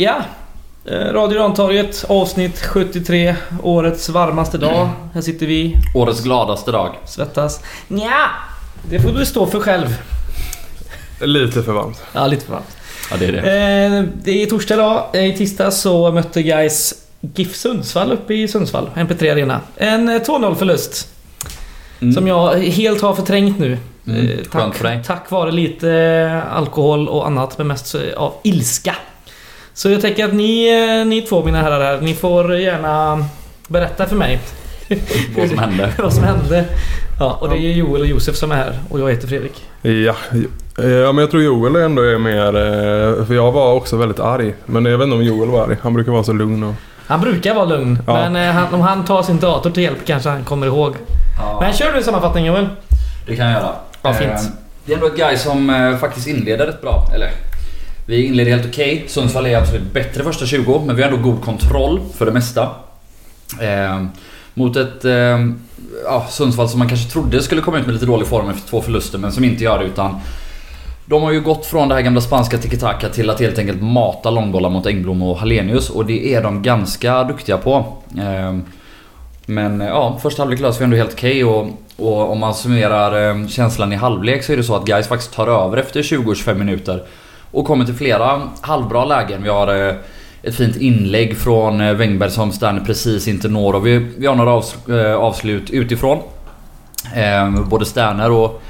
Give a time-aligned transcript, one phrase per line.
[0.00, 0.22] Ja.
[0.84, 3.36] Eh, Radio Rantorget avsnitt 73.
[3.62, 4.88] Årets varmaste dag.
[5.14, 6.94] Här sitter vi, Årets gladaste dag.
[7.04, 7.60] svettas.
[7.88, 8.26] Ja.
[8.90, 9.96] Det får du stå för själv.
[11.20, 12.02] Lite för varmt.
[12.12, 12.76] Ja, lite för varmt.
[13.10, 13.38] Ja, det är det.
[13.38, 15.04] Eh, det är torsdag idag.
[15.12, 18.90] Eh, I tisdag så mötte guys GIF Sundsvall uppe i Sundsvall.
[18.94, 19.60] MP3 Arena.
[19.76, 21.08] En eh, 2-0 förlust.
[22.00, 22.14] Mm.
[22.14, 23.78] Som jag helt har förträngt nu.
[24.06, 28.96] Mm, tack, tack vare lite alkohol och annat, men mest av ilska.
[29.80, 30.68] Så jag tänker att ni,
[31.00, 33.24] eh, ni två mina herrar här, ni får gärna
[33.68, 34.40] berätta för mig
[35.36, 35.92] Vad som hände.
[35.98, 36.64] vad som hände.
[37.18, 39.64] Ja, och det är Joel och Josef som är här och jag heter Fredrik.
[39.82, 40.14] Ja,
[40.78, 42.46] eh, ja men jag tror Joel ändå är mer...
[42.46, 44.54] eh, För jag var också väldigt arg.
[44.66, 45.76] Men jag vet inte om Joel var arg.
[45.82, 46.74] Han brukar vara så lugn och...
[47.06, 48.30] Han brukar vara lugn, Ja.
[48.30, 50.94] men han, om han tar sin dator till hjälp kanske han kommer ihåg.
[51.60, 52.68] Men kör du en sammanfattning Joel.
[53.26, 53.72] Det kan jag göra.
[54.02, 54.50] Ja, fint.
[54.84, 57.06] Det är ändå ett guy som faktiskt inleder rätt bra.
[57.14, 57.30] Eller,
[58.10, 59.04] vi inleder helt okej.
[59.08, 62.70] Sundsvall är absolut bättre första 20, men vi har ändå god kontroll för det mesta.
[63.60, 64.04] Eh,
[64.54, 65.46] mot ett eh,
[66.04, 68.82] ja, Sundsvall som man kanske trodde skulle komma ut med lite dålig form efter två
[68.82, 70.20] förluster, men som inte gör det utan
[71.06, 74.30] de har ju gått från det här gamla spanska tiki-taka till att helt enkelt mata
[74.30, 77.96] långbollar mot Engblom och Hallenius och det är de ganska duktiga på.
[78.18, 78.62] Ehm, eh,
[79.46, 83.46] men ja, första halvlek löser vi ändå helt okej och, och om man summerar eh,
[83.46, 87.04] känslan i halvlek så är det så att guys faktiskt tar över efter 20-25 minuter.
[87.50, 89.42] Och kommer till flera halvbra lägen.
[89.42, 89.94] Vi har eh,
[90.42, 94.34] ett fint inlägg från eh, Wängberg som Sterner precis inte når och vi, vi har
[94.34, 96.18] några avs, eh, avslut utifrån.
[97.14, 98.62] Ehm, både Sterner och,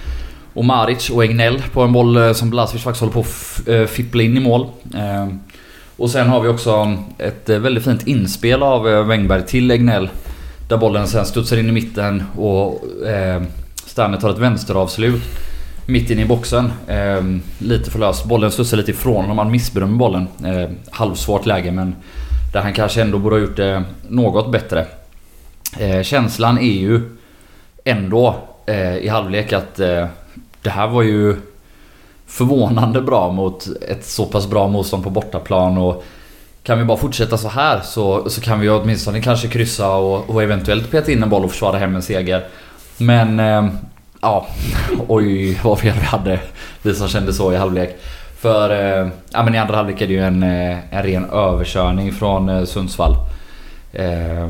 [0.54, 4.36] och Maric och Egnell på en boll som Blasvic faktiskt håller på att fippla in
[4.36, 4.66] i mål.
[4.94, 5.40] Ehm,
[5.96, 10.08] och sen har vi också mm, ett väldigt fint inspel av Wängberg till Egnell.
[10.68, 13.42] Där bollen sen studsar in i mitten och eh,
[13.86, 15.22] Sterner tar ett vänsteravslut.
[15.90, 16.72] Mitt inne i boxen.
[16.86, 17.22] Eh,
[17.58, 18.24] lite för löst.
[18.24, 19.38] Bollen studsar lite ifrån honom.
[19.38, 20.28] Han missbedömer bollen.
[20.44, 21.94] Eh, halvsvårt läge men
[22.52, 24.86] där han kanske ändå borde ha gjort det något bättre.
[25.78, 27.00] Eh, känslan är ju
[27.84, 28.36] ändå
[28.66, 30.06] eh, i halvlek att eh,
[30.62, 31.36] det här var ju
[32.26, 36.04] förvånande bra mot ett så pass bra motstånd på bortaplan och
[36.62, 40.42] kan vi bara fortsätta så här så, så kan vi åtminstone kanske kryssa och, och
[40.42, 42.46] eventuellt peta in en boll och försvara hem en seger.
[42.96, 43.68] Men eh,
[44.20, 44.46] ja,
[45.08, 46.40] oj vad fel vi hade.
[46.82, 47.96] Vi som kände så i halvlek.
[48.38, 52.12] För eh, ja, men i andra halvlek är det ju en, eh, en ren överkörning
[52.12, 53.16] från eh, Sundsvall.
[53.92, 54.48] Eh,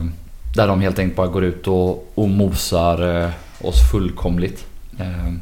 [0.54, 3.30] där de helt enkelt bara går ut och, och mosar
[3.60, 4.66] oss fullkomligt.
[4.98, 5.32] Eh,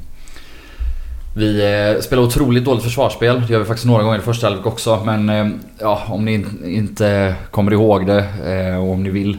[1.36, 3.40] vi spelar otroligt dåligt försvarsspel.
[3.40, 5.02] Det gör vi faktiskt några gånger i första halvlek också.
[5.04, 9.38] Men ja, om ni inte kommer ihåg det eh, och om ni vill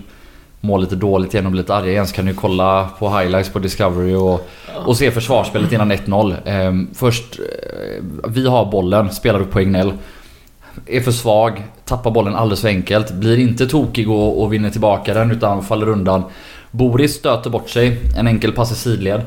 [0.61, 3.49] må lite dåligt igen och bli lite arga igen så kan ni kolla på highlights
[3.49, 4.49] på Discovery och,
[4.85, 6.35] och se försvarsspelet innan 1-0.
[6.45, 9.93] Eh, först, eh, vi har bollen, spelar upp på Egnell.
[10.85, 13.11] Är för svag, tappar bollen alldeles för enkelt.
[13.11, 16.23] Blir inte tokig och, och vinner tillbaka den utan faller undan.
[16.71, 19.21] Boris stöter bort sig, en enkel pass i sidled.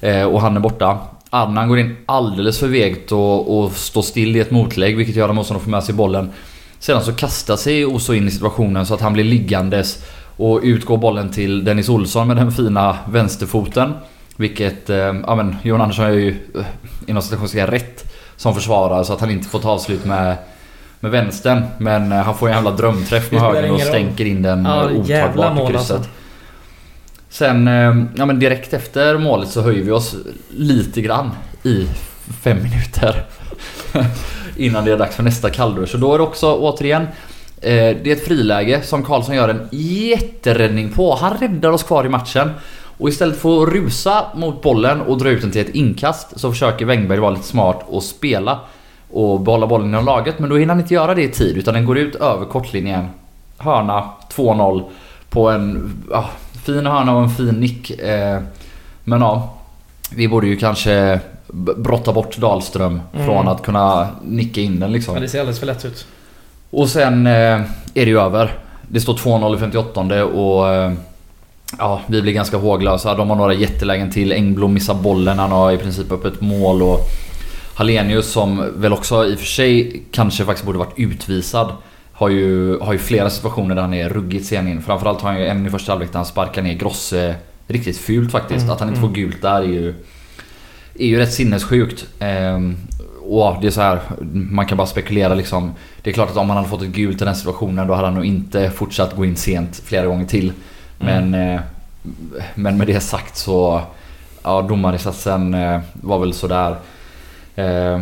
[0.00, 0.98] Eh, och han är borta.
[1.30, 5.28] Annan går in alldeles för vegt och, och står still i ett motlägg vilket gör
[5.28, 6.30] att motståndaren får med sig bollen.
[6.78, 10.04] Sedan så kastar sig Oso in i situationen så att han blir liggandes
[10.38, 13.92] och ut går bollen till Dennis Olsson med den fina vänsterfoten.
[14.36, 16.64] Vilket, eh, ja men Johan Andersson är ju eh,
[17.06, 20.36] inom citationstecken rätt som försvarare så att han inte får ta avslut med,
[21.00, 21.62] med vänstern.
[21.78, 25.50] Men eh, han får en jävla drömträff med högern och stänker in den Ja, jävla
[25.50, 25.96] otagbart i krysset.
[25.96, 26.10] alltså.
[27.28, 30.16] Sen, eh, ja men direkt efter målet så höjer vi oss
[30.50, 31.30] lite grann
[31.62, 31.86] i
[32.42, 33.24] fem minuter.
[34.56, 35.88] Innan det är dags för nästa kalldusch.
[35.88, 37.08] Så då är det också återigen eh,
[37.60, 41.14] Det är ett friläge som Karlsson gör en jätteräddning på.
[41.14, 42.50] Han räddar oss kvar i matchen.
[42.98, 46.50] Och istället för att rusa mot bollen och dra ut den till ett inkast så
[46.50, 48.60] försöker Wängberg vara lite smart och spela
[49.10, 50.38] och behålla bollen inom laget.
[50.38, 53.08] Men då hinner han inte göra det i tid utan den går ut över kortlinjen.
[53.58, 54.82] Hörna 2-0
[55.30, 56.30] på en ja,
[56.64, 57.90] fin hörna och en fin nick.
[57.90, 58.40] Eh,
[59.04, 59.54] men ja,
[60.16, 61.20] vi borde ju kanske
[61.76, 63.26] brotta bort Dahlström Mm.
[63.26, 65.14] från att kunna nicka in den liksom.
[65.14, 66.06] Ja, det ser alldeles för lätt ut.
[66.70, 68.54] Och sen eh, är det ju över.
[68.88, 70.92] Det står 2-0 i 58 och eh,
[71.78, 73.14] ja, vi blir ganska håglösa.
[73.14, 74.32] De har några jättelägen till.
[74.32, 75.38] Engblom missar bollen.
[75.38, 77.00] Han har i princip upp ett mål och
[77.74, 81.72] Hallenius som väl också i och för sig kanske faktiskt borde varit utvisad.
[82.12, 84.82] Har ju, har ju flera situationer där han är ruggigt sen in.
[84.82, 87.34] Framförallt har han ju en i första halvlek där han sparkar ner Grosse
[87.66, 88.62] riktigt fult faktiskt.
[88.62, 89.10] Mm, Att han inte mm.
[89.10, 89.94] får gult där är ju,
[90.98, 92.06] är ju rätt sinnessjukt.
[92.18, 92.76] Ehm,
[93.28, 94.00] och ja, det är så här,
[94.32, 95.72] man kan bara spekulera liksom.
[96.02, 98.06] Det är klart att om han hade fått ett gult i den situationen då hade
[98.06, 100.52] han nog inte fortsatt gå in sent flera gånger till.
[100.98, 101.60] Men, eh,
[102.54, 103.82] men med det sagt så...
[104.42, 106.76] Ja, domarinsatsen eh, var väl sådär.
[107.54, 108.00] Eh,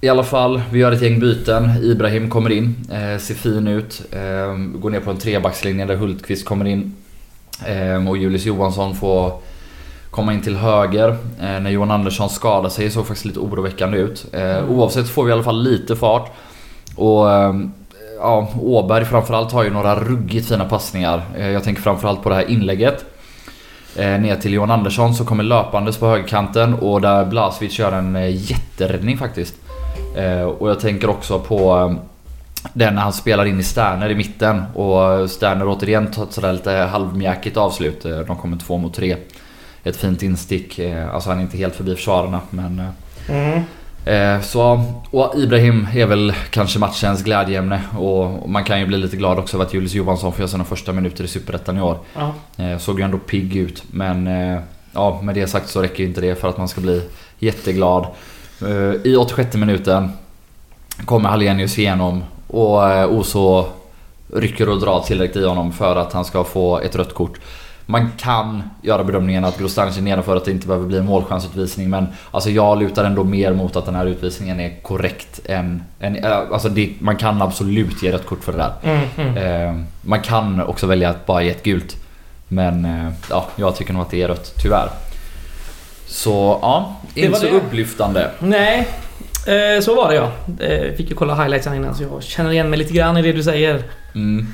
[0.00, 1.70] I alla fall, vi gör ett gäng byten.
[1.82, 2.74] Ibrahim kommer in,
[3.20, 4.02] ser fin ut.
[4.74, 6.94] Går ner på en trebackslinje där Hultqvist kommer in.
[8.08, 9.38] Och Julius Johansson får
[10.12, 11.08] komma in till höger.
[11.40, 14.26] Eh, när Johan Andersson skadar sig såg faktiskt lite oroväckande ut.
[14.32, 16.30] Eh, oavsett får vi i alla fall lite fart.
[16.96, 17.54] Och eh,
[18.18, 21.22] ja, Åberg framförallt har ju några ruggigt fina passningar.
[21.36, 23.04] Eh, jag tänker framförallt på det här inlägget.
[23.96, 28.16] Eh, ner till Johan Andersson som kommer löpandes på högerkanten och där Blasevic gör en
[28.16, 29.54] eh, jätteräddning faktiskt.
[30.16, 31.94] Eh, och jag tänker också på
[32.72, 36.52] den när han spelar in i Sterner i mitten och Sterner återigen tar ett sådär
[36.52, 38.02] lite halvmjäkigt avslut.
[38.02, 39.16] De kommer två mot tre.
[39.84, 40.78] Ett fint instick.
[40.78, 42.78] eh, Alltså han är inte helt förbi försvararna men...
[42.80, 42.86] eh,
[43.28, 43.62] Mm.
[44.04, 49.16] Eh, så, och Ibrahim är väl kanske matchens glädjeämne och man kan ju bli lite
[49.16, 51.98] glad också över att Julius Johansson får göra sina första minuter i Superettan i år.
[52.56, 54.26] Eh, såg ju ändå pigg ut men
[54.92, 57.02] ja, med det sagt så räcker ju inte det för att man ska bli
[57.38, 58.06] jätteglad.
[59.04, 60.12] I 86 minuten
[61.04, 62.82] kommer Hallenius igenom och
[63.14, 63.64] Oso
[64.34, 67.40] rycker och drar tillräckligt i honom för att han ska få ett rött kort.
[67.92, 71.90] Man kan göra bedömningen att Grostanich är nedanför att det inte behöver bli en målchansutvisning
[71.90, 75.82] men alltså jag lutar ändå mer mot att den här utvisningen är korrekt än...
[76.00, 78.72] än äh, alltså det, man kan absolut ge rött kort för det där.
[78.82, 79.36] Mm, mm.
[79.36, 81.96] Eh, man kan också välja att bara ge ett gult.
[82.48, 84.88] Men eh, ja, jag tycker nog att det är rött, tyvärr.
[86.06, 87.52] Så ja, inte så det.
[87.52, 88.30] upplyftande.
[88.38, 88.88] Nej,
[89.46, 90.30] eh, så var det ja.
[90.66, 93.32] Eh, fick ju kolla highlights innan så jag känner igen mig lite grann i det
[93.32, 93.82] du säger.
[94.14, 94.46] Mm.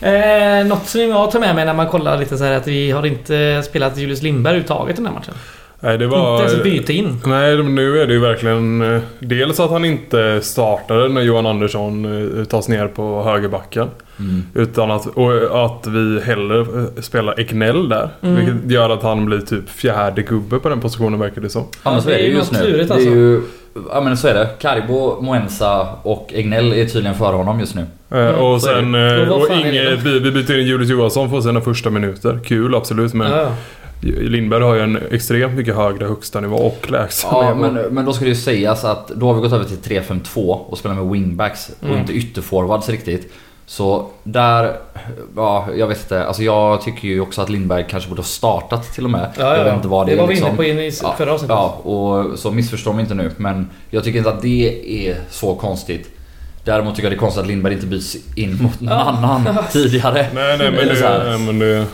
[0.00, 2.90] Eh, något som jag tar med mig när man kollar lite så här att vi
[2.90, 5.34] har inte spelat Julius Lindberg överhuvudtaget den här matchen.
[5.80, 6.32] Nej, det var...
[6.40, 7.20] Inte ens byte in.
[7.26, 8.94] Nej, men nu är det ju verkligen...
[8.94, 12.04] eh, Dels att han inte startade när Johan Andersson
[12.38, 13.88] eh, tas ner på högerbacken.
[14.18, 14.42] Mm.
[14.54, 18.08] Utan att, och att vi hellre eh, spelar Egnell där.
[18.20, 18.36] Mm.
[18.36, 21.64] Vilket gör att han blir typ fjärde gubbe på den positionen verkar det som.
[21.84, 22.72] Ja men så är det ju just nu.
[22.72, 23.08] det alltså.
[23.08, 23.42] är ju,
[23.90, 24.48] ja men så är det.
[24.58, 27.86] Karibo, Moensa och Egnell är tydligen före honom just nu.
[28.10, 28.94] Mm, och sen...
[29.30, 32.38] Och Inge, vi, vi byter in Julius Johansson för sina första minuter.
[32.44, 33.52] Kul absolut men ja.
[34.00, 37.54] Lindberg har ju en extremt mycket högre högsta nivå och lägsta Ja nivå.
[37.72, 40.40] men, men då ska det ju sägas att då har vi gått över till 3-5-2
[40.50, 41.98] och spelar med wingbacks och Mm.
[42.00, 43.32] inte ytterforwards riktigt.
[43.66, 44.76] Så där,
[45.36, 46.24] ja jag vet inte.
[46.24, 49.28] Alltså jag tycker ju också att Lindberg kanske borde ha startat till och med.
[49.38, 50.48] Ja, ja, jag vet inte vad det, det var vi liksom.
[50.48, 51.56] inne på in i Ja, förra avsnittet.
[51.56, 53.30] Ja, och så missförstå mig inte nu.
[53.36, 56.10] Men jag tycker inte att det är så konstigt.
[56.64, 60.26] Däremot tycker jag det är konstigt att Lindberg inte byts in mot någon annan tidigare.
[60.34, 61.86] Nej nej men det, nej, men det...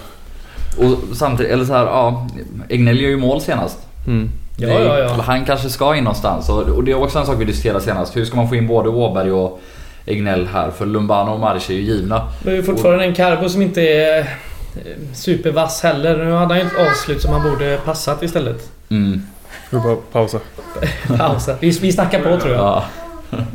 [0.79, 2.29] Och samtidigt, eller så här, ja.
[2.69, 3.79] Egnell gör ju mål senast.
[4.07, 4.31] Mm.
[4.57, 5.23] Ja, är- ja, ja.
[5.23, 6.49] Han kanske ska in någonstans.
[6.49, 8.17] Och och det är också en sak vi diskuterade senast.
[8.17, 9.61] Hur ska man få in både Åberg och
[10.07, 10.71] Egnell här?
[10.71, 12.29] För Lumbano och Maric är ju givna.
[12.43, 14.25] Det är ju fortfarande en Carbo som inte är eh,
[15.15, 16.25] supervass heller.
[16.25, 18.71] Nu hade han ju ett avslut som han borde passat istället.
[18.89, 19.23] Mm.
[19.71, 20.39] Vi bara pausa.
[21.19, 21.57] Pausa.
[21.61, 22.61] Vi, vi snackar på tror jag.
[22.65, 22.85] Ja.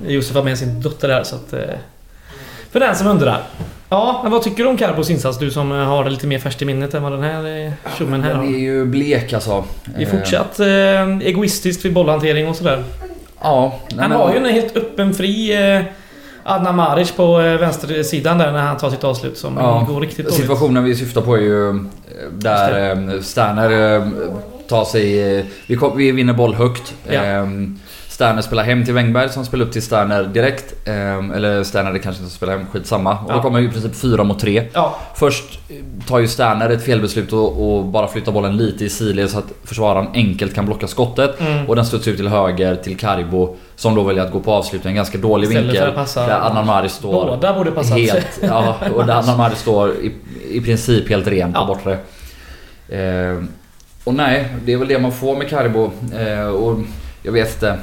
[0.08, 1.54] Josef har med sin dotter där så att...
[1.54, 1.60] eh,
[2.72, 3.44] För den som undrar.
[3.90, 5.38] Ja, men vad tycker du om Carbos insats?
[5.40, 7.72] Du som eh, har det lite mer färskt i minnet än vad den här eh,
[7.98, 8.52] tjommen här Den är har.
[8.58, 9.64] ju blek alltså.
[9.98, 12.84] Det är fortsatt eh, egoistiskt vid bollhantering och sådär.
[13.42, 13.80] Ja.
[14.00, 15.82] Han har ju en helt öppen fri eh,
[16.44, 20.26] Adnan Maric på eh, vänstersidan där när han tar sitt avslut som Ja, går riktigt
[20.26, 20.34] dåligt.
[20.42, 21.76] Situationen vi syftar på är ju eh,
[22.32, 24.08] där eh, Sterner eh,
[24.68, 25.38] tar sig...
[25.40, 26.94] eh, Vi, kom, vi vinner boll högt.
[27.12, 27.22] Ja.
[28.20, 30.88] Sterner spelar hem till Wängberg som spelar upp till Sterner direkt.
[30.88, 33.12] Eh, Eller Sterner det kanske inte spelar hem, skitsamma.
[33.26, 33.36] Och Ja.
[33.36, 34.64] då kommer i princip fyra mot tre.
[34.74, 35.60] Ja, Först
[36.08, 39.46] tar ju Sterner ett felbeslut och, och bara flyttar bollen lite i sidled så att
[39.64, 41.40] försvararen enkelt kan blocka skottet.
[41.40, 41.68] Mm.
[41.70, 44.92] Och den studsar ut till höger till Karibo som då väljer att gå på avslutning.
[44.92, 45.92] En ganska dålig vinkel.
[45.92, 47.98] passa- Där Adnan Mari står båda borde passat.
[47.98, 48.40] helt...
[48.42, 50.12] Ja, och där Adnan Mari står i,
[50.52, 51.66] i princip helt ren på Ja.
[51.66, 51.94] bortre.
[53.00, 53.44] Eh,
[54.04, 55.92] och nej, det är väl det man får med Karibo.
[56.18, 56.78] Eh, och
[57.24, 57.78] jag vet inte.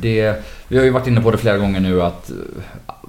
[0.00, 0.34] Det,
[0.68, 2.36] vi har ju varit inne på det flera gånger nu att eh,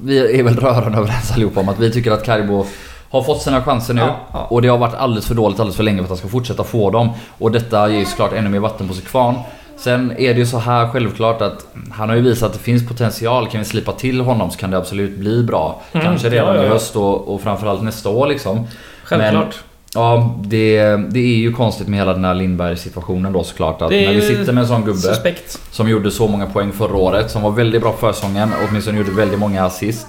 [0.02, 2.66] vi är väl rörande överens allihopa om att vi tycker att Karibo
[3.10, 4.48] har fått sina chanser nu Ja, ja.
[4.50, 6.64] och det har varit alldeles för dåligt alldeles för länge för att han ska fortsätta
[6.64, 7.10] få dem.
[7.38, 9.36] Och detta ger ju såklart ännu mer vatten på sin kvarn.
[9.78, 12.88] Sen är det ju så här självklart att han har ju visat att det finns
[12.88, 13.48] potential.
[13.48, 15.82] Kan vi slipa till honom så kan det absolut bli bra.
[15.92, 18.68] Mm, Kanske redan ja, ja, i höst och, och framförallt nästa år liksom.
[19.04, 19.64] självklart.
[19.96, 23.82] Ja, det, det är ju konstigt med hela den här Lindberg situationen då såklart.
[23.82, 25.60] Att när vi sitter med en sån gubbe Suspekt.
[25.72, 28.98] som gjorde så många poäng förra året, som var väldigt bra på försäsongen och åtminstone
[28.98, 30.08] gjorde väldigt många assist.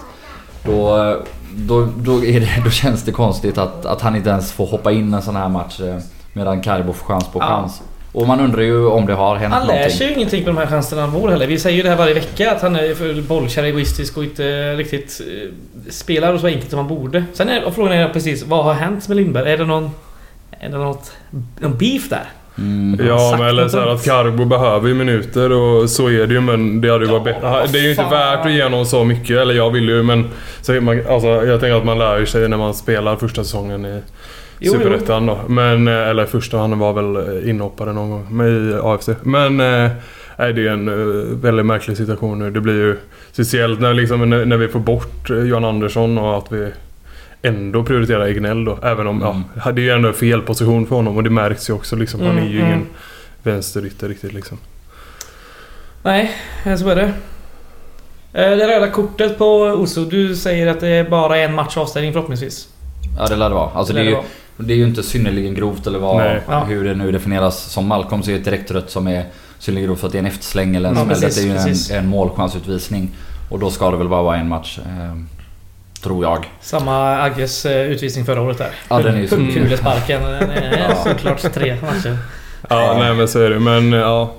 [0.64, 1.16] Då,
[1.56, 4.92] då, då, är det, då känns det konstigt att, att han inte ens får hoppa
[4.92, 5.98] in en sån här match eh,
[6.32, 7.70] medan Karibo får chans på Ja.
[8.14, 9.98] Och man undrar ju om det har hänt Han lär någonting.
[9.98, 11.46] sig ju ingenting på de här chanserna han får heller.
[11.46, 14.74] Vi säger ju det här varje vecka att han är för bollkär, egoistisk och inte
[14.74, 15.50] riktigt eh,
[15.90, 17.24] spelar så enkelt som han borde.
[17.32, 19.52] Sen är och frågan är precis, vad har hänt med Lindberg?
[19.52, 19.90] Är det någon...
[20.60, 21.12] Är det något...
[21.60, 22.24] Någon beef där?
[22.58, 23.06] Mm.
[23.06, 26.40] Ja, men eller så här att Carbo behöver ju minuter och så är det ju
[26.40, 27.66] men det hade ju varit bättre.
[27.72, 30.30] Det är ju inte värt att ge någon så mycket, eller jag vill ju men
[30.60, 34.00] så man, alltså, jag tänker att man lär sig när man spelar första säsongen i
[34.64, 34.72] Jo.
[34.72, 35.38] Superettan då.
[35.48, 39.08] Men, eh, eller första, han var väl eh, inhoppare någon gång med i AFC.
[39.22, 39.90] Men eh,
[40.38, 40.94] nej, det är en eh,
[41.36, 42.50] väldigt märklig situation nu.
[42.50, 42.96] Det blir ju
[43.32, 46.70] speciellt när, liksom, när, när vi får bort Johan Andersson och att vi
[47.42, 48.78] ändå prioriterar Egnell då.
[48.82, 49.42] Även om, Mm.
[49.64, 52.20] ja, det är ju ändå fel position för honom och det märks ju också liksom.
[52.20, 52.68] Han Mm, är ju mm.
[52.68, 52.86] ingen
[53.42, 54.58] vänsterytter riktigt liksom.
[56.02, 56.30] Nej,
[56.78, 57.12] så är det.
[58.32, 60.04] Det röda kortet på Oso.
[60.04, 62.68] Du säger att det är bara en match avstängning förhoppningsvis.
[63.18, 63.70] Ja det lär det vara.
[63.70, 64.26] Alltså det, Lär är det ju.
[64.56, 66.40] Det är ju inte synnerligen grovt eller vad, Nej.
[66.48, 66.64] Ja.
[66.64, 67.58] hur det nu definieras.
[67.62, 69.24] Som Malcolm så är ett direkt rött som är
[69.58, 71.20] synnerligen grovt för att det är en eftersläng eller en Ja, smäll.
[71.20, 73.10] precis, Det är ju en, en målchansutvisning.
[73.50, 74.78] Och då ska det väl bara vara en match.
[74.78, 75.14] Eh,
[76.02, 76.44] tror jag.
[76.60, 78.70] Samma Agges eh, utvisning förra året där.
[78.88, 80.22] Ja, den är ju så- Kulesparken.
[80.22, 81.10] Den är Ja.
[81.12, 82.18] såklart tre matcher.
[82.68, 82.96] Ja, Ja.
[82.98, 83.58] nej men så är det.
[83.60, 84.32] Men ja.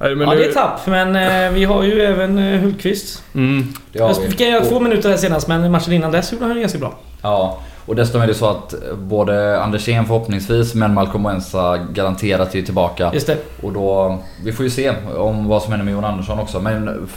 [0.00, 0.86] Nej, men ja, det är tapp.
[0.86, 3.22] Men eh, vi har ju även eh, Hultqvist.
[3.34, 3.72] Mm.
[3.92, 4.32] Det vi.
[4.36, 6.94] Kan göra två minuter här senast, men matchen innan dess gjorde han ju ganska bra.
[7.22, 12.62] Ja, och dessutom är det så att både Andersén förhoppningsvis men Malcolm Wensa garanterat är
[12.62, 13.10] tillbaka.
[13.14, 13.36] Just det.
[13.62, 16.60] Och då, vi får ju se om vad som händer med Jon Andersson också.
[16.60, 17.08] Men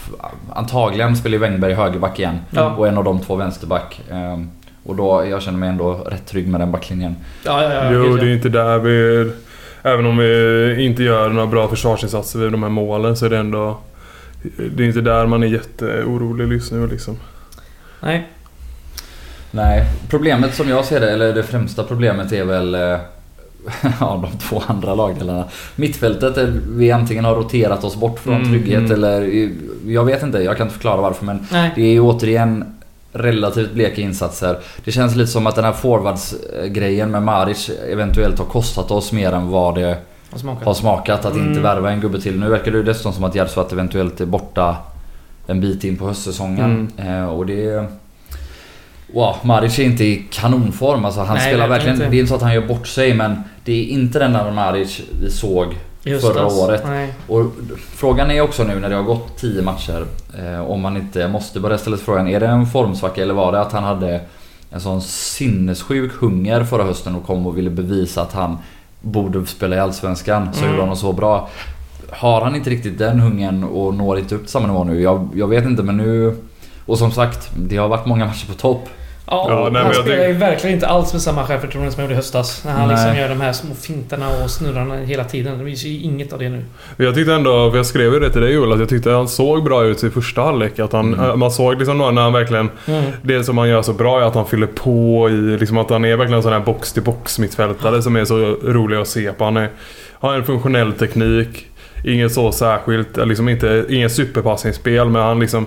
[0.54, 2.40] antagligen spelar ju Wängberg högerback igen.
[2.50, 2.76] Ja.
[2.76, 4.02] Och en av de två vänsterback.
[4.12, 4.50] Ehm,
[4.84, 7.16] Och då, jag känner mig ändå rätt trygg med den backlinjen.
[7.44, 7.92] Ja, ja, ja.
[7.92, 9.32] Jo, det är inte där vi...
[9.84, 13.38] Även om vi inte gör några bra försvarsinsatser vid de här målen så är det
[13.38, 13.78] ändå...
[14.76, 17.18] Det är inte där man är jätteorolig just nu liksom.
[18.00, 18.28] Nej.
[19.56, 22.82] Nej, problemet som jag ser det, eller det främsta problemet är väl eh,
[24.00, 25.44] ja, de två andra lagdelarna.
[25.76, 28.92] Mittfältet, är, vi antingen har roterat oss bort från Mm, trygghet mm.
[28.92, 29.50] eller...
[29.88, 31.72] Jag vet inte, jag kan inte förklara varför men Nej.
[31.76, 32.66] det är ju återigen
[33.14, 34.58] relativt bleka insatser.
[34.86, 39.32] Det känns lite som att den här forwards-grejen med Maric eventuellt har kostat oss mer
[39.32, 39.98] än vad det
[40.32, 40.66] Har smakat.
[40.66, 41.64] har smakat att inte Mm.
[41.64, 42.40] värva en gubbe till.
[42.40, 44.76] Nu verkar det ju dessutom som att Järvsö eventuellt är borta
[45.48, 46.92] en bit in på höstsäsongen.
[46.98, 47.86] Eh, och det...
[49.16, 51.06] Wow, Maric är inte i kanonform.
[51.06, 52.10] Alltså han Nej, spelar verkligen inte.
[52.10, 54.52] Det är inte så att han gör bort sig men det är inte den där
[54.52, 55.68] Maric vi såg
[56.06, 56.34] höstas.
[56.34, 56.84] förra året.
[56.86, 57.14] Nej.
[57.28, 57.46] Och
[57.96, 60.06] frågan är också nu när det har gått 10 matcher
[60.40, 63.52] eh, om man inte måste börja ställa sig frågan är det en formsvacka eller var
[63.52, 64.22] det att han hade
[64.72, 68.58] en sån sinnessjuk hunger förra hösten och kom och ville bevisa att han
[69.02, 70.76] borde spela i Allsvenskan så Mm.
[70.76, 71.50] gjorde han så bra.
[72.12, 75.02] Har han inte riktigt den hungern och når inte upp till samma nivå nu?
[75.02, 76.36] Jag, jag vet inte men nu...
[76.86, 78.90] Och som sagt, det har varit många matcher på topp.
[79.28, 82.00] Ja, Ja, nej, han jag spelar tänk- ju verkligen inte alls med samma självförtroende som
[82.00, 82.62] han gjorde i höstas.
[82.66, 82.98] När han Nej.
[82.98, 85.58] liksom gör de här små fintarna och snurrarna hela tiden.
[85.60, 86.62] Det finns ju inget av det nu.
[86.98, 89.28] Jag tyckte ändå, för jag skrev ju det till dig Joel, att jag tyckte han
[89.28, 90.80] såg bra ut i första halvlek.
[90.80, 91.40] Att han, Mm.
[91.40, 92.70] Man såg liksom när han verkligen...
[93.22, 95.34] Det som han gör så bra är att han fyller på i...
[95.58, 99.08] Liksom att han är verkligen en sån här box-till-box mittfältare som är så rolig att
[99.08, 99.44] se på.
[99.44, 99.70] Han är,
[100.14, 101.68] har en funktionell teknik.
[102.04, 105.66] Inget så särskilt, liksom inte, ingen superpassningsspel men han liksom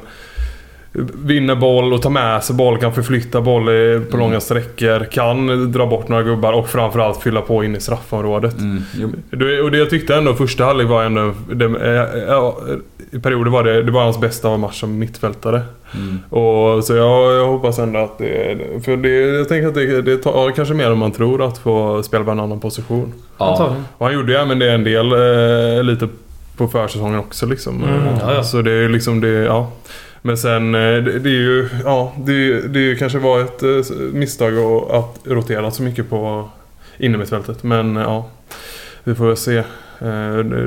[1.24, 4.20] vinner boll och tar med sig boll, kan förflytta boll i- på Mm.
[4.26, 8.58] långa sträckor, kan dra bort några gubbar och framförallt fylla på in i straffområdet.
[8.58, 8.82] Mm,
[9.64, 11.32] och det jag tyckte ändå första halvlek var ändå...
[11.52, 12.58] Det, eh, ja,
[13.10, 15.60] I perioder var det, det var hans bästa match som mittfältare.
[15.94, 16.18] Mm.
[16.30, 18.58] Och, så jag, jag hoppas ändå att det...
[18.84, 22.02] För det, jag tänker att det, det tar kanske mer än man tror att få
[22.02, 23.12] spela på en annan position.
[23.38, 23.76] Ja.
[23.98, 26.08] Och han gjorde ju även det en del eh, lite
[26.56, 27.82] på försäsongen också liksom.
[27.84, 28.42] Mm, Eh, ja, ja.
[28.42, 29.70] Så det är liksom det, ja.
[30.22, 34.58] Men sen, eh, det, det är ju, ja, det, det kanske var ett eh, misstag
[34.90, 36.48] att, rotera så mycket på
[36.98, 37.62] innermittfältet.
[37.62, 38.28] Men eh, ja,
[39.04, 39.62] vi får väl se.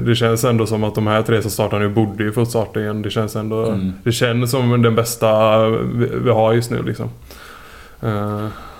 [0.06, 2.80] Det, känns ändå som att de här tre som startar nu borde ju få starta
[2.80, 3.02] igen.
[3.02, 3.94] Det känns ändå, Mm.
[4.04, 7.10] det känns som den bästa vi, har just nu liksom.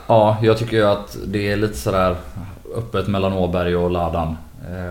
[0.08, 2.16] Ja, jag tycker ju att det är lite sådär
[2.78, 4.38] öppet mellan Åberg och Ladan.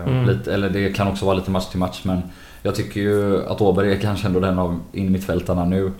[0.07, 0.25] Mm.
[0.25, 2.21] lite, eller det kan också vara lite match till match men
[2.63, 5.91] jag tycker ju att Åberg är kanske ändå den av innermittfältarna nu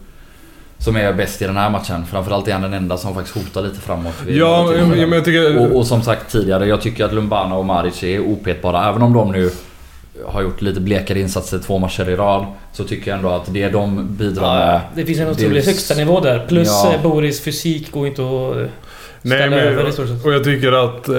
[0.77, 2.06] som är bäst i den här matchen.
[2.06, 4.13] Framförallt är han den enda som faktiskt hotar lite framåt.
[4.27, 5.60] ja, men, men jag tycker...
[5.72, 8.89] och, och som sagt tidigare, jag tycker att Lumbana och Maric är opetbara.
[8.89, 9.50] Även om de nu
[10.25, 12.46] har gjort lite blekare insatser två matcher i rad.
[12.74, 14.82] Så tycker jag ändå att det de bidrar med...
[14.96, 16.46] Det finns en otrolig ju- högsta nivå där.
[16.48, 16.94] Plus Ja.
[16.94, 18.62] eh, Boris fysik går inte att eh,
[19.22, 20.25] Nej, ställa men, över i stort sett.
[20.25, 21.15] och jag tycker att eh,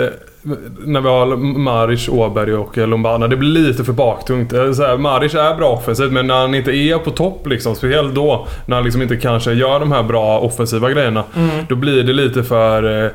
[0.84, 4.52] när vi har Maric, Åberg och eh, Lombana, det blir lite för baktungt.
[4.52, 7.74] Eh, Så här, Maric är bra offensivt men när han inte är på topp liksom,
[7.74, 11.24] speciellt då, när han liksom inte kanske gör de här bra offensiva grejerna.
[11.36, 11.50] Mm.
[11.68, 13.12] Då blir det lite för...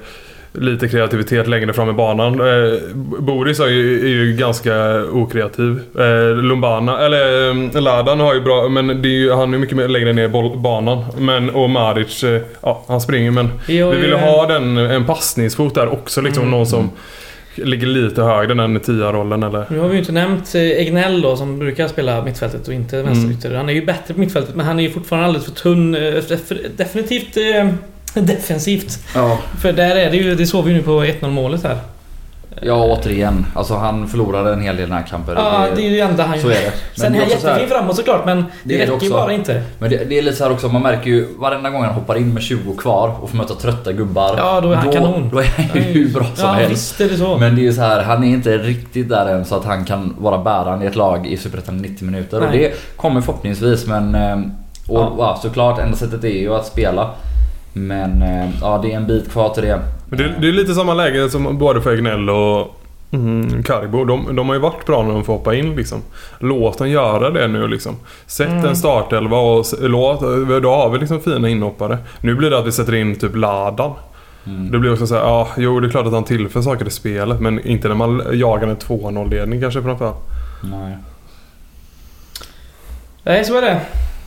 [0.53, 2.33] Lite kreativitet längre fram i banan.
[2.39, 2.79] Eh,
[3.19, 5.79] Boris är ju, är ju ganska okreativ.
[5.99, 9.77] Eh, Lumbana, eller eh, Ladan har ju bra, men det är ju, han är mycket
[9.77, 11.05] mer längre ner i banan.
[11.17, 14.77] Men, och Maric, eh, ja han springer men Vi har vi ju- ville ha den,
[14.77, 16.43] en passningsfot där också liksom.
[16.43, 16.51] Mm.
[16.57, 16.89] Någon som
[17.55, 19.65] ligger lite högre den i tia-rollen eller?
[19.69, 23.03] Nu har vi ju inte nämnt eh, Egnell då som brukar spela mittfältet och inte
[23.03, 23.55] vänsterytter.
[23.55, 25.95] Han är ju bättre på mittfältet men han är ju fortfarande alldeles för tunn.
[25.95, 27.67] eh, def- Definitivt eh,
[28.25, 28.99] defensivt.
[29.15, 29.37] Ja.
[29.59, 31.77] För där är det ju, det såg vi nu på 1-0 målet här.
[32.61, 33.45] Ja, återigen.
[33.55, 35.35] Alltså han förlorade en hel del närkamper.
[35.35, 36.71] Ja, det är ju det enda han Så är det.
[37.01, 39.61] Sen är han så här- jättefin framåt såklart men det, Det räcker ju bara inte.
[39.79, 42.15] Men det, det är lite så här också, man märker ju varenda gång han hoppar
[42.17, 44.35] in med 20 kvar och får möta trötta gubbar.
[44.37, 45.29] Ja, då är han kanon.
[45.31, 46.71] Då är han ju hur bra som ja, helst.
[46.71, 47.37] visst är det så.
[47.37, 49.85] Men det är ju så här, han är inte riktigt där än så att han
[49.85, 52.37] kan vara bärande i ett lag i Superettan i 90 minuter.
[52.43, 52.59] Och Nej.
[52.59, 54.15] det kommer förhoppningsvis men...
[54.15, 54.37] eh,
[54.87, 55.15] Och Ja.
[55.17, 55.39] ja.
[55.41, 57.09] såklart, enda sättet är ju att spela.
[57.77, 59.79] Men eh, ja, det är en bit kvar till det.
[60.09, 62.81] Men det, det är lite samma läge som både för Egnell och
[63.11, 64.05] mm, Karibo.
[64.05, 66.01] De, de har ju varit bra när de får hoppa in liksom.
[66.39, 67.95] Låt dem göra det nu liksom.
[68.25, 68.65] Sätt Mm.
[68.65, 70.19] en startelva och låt,
[70.63, 71.97] då har vi liksom fina inhoppare.
[72.21, 73.91] Nu blir det att vi sätter in typ Ladan.
[74.45, 74.71] Mm.
[74.71, 77.39] Det blir också såhär, ja jo det är klart att han tillför saker i spelet
[77.41, 80.17] men inte när man jagar en 2-0 ledning kanske framförallt.
[80.63, 80.97] Nej.
[83.23, 83.81] Nej, så är det.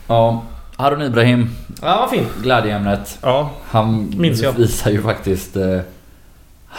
[0.06, 0.42] Ja,
[0.80, 1.50] Harun Ibrahim,
[1.82, 2.28] Ja, vad fint.
[2.42, 3.18] glädjeämnet.
[3.22, 4.52] Ja, Han Minns jag.
[4.52, 5.80] visar ju faktiskt eh,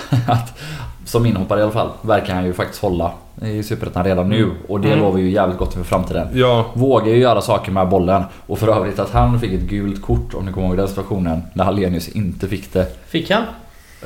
[0.28, 0.60] att
[1.06, 4.52] som inhoppare i alla fall verkar han ju faktiskt hålla i Superettan redan nu.
[4.68, 5.00] Och det Mm.
[5.00, 6.28] lovar ju jävligt gott för framtiden.
[6.34, 6.66] ja.
[6.74, 8.24] Vågar ju göra saker med bollen.
[8.48, 11.42] Och för övrigt att han fick ett gult kort om ni kommer ihåg den situationen.
[11.54, 12.86] När Hallenius inte fick det.
[13.08, 13.44] Fick han?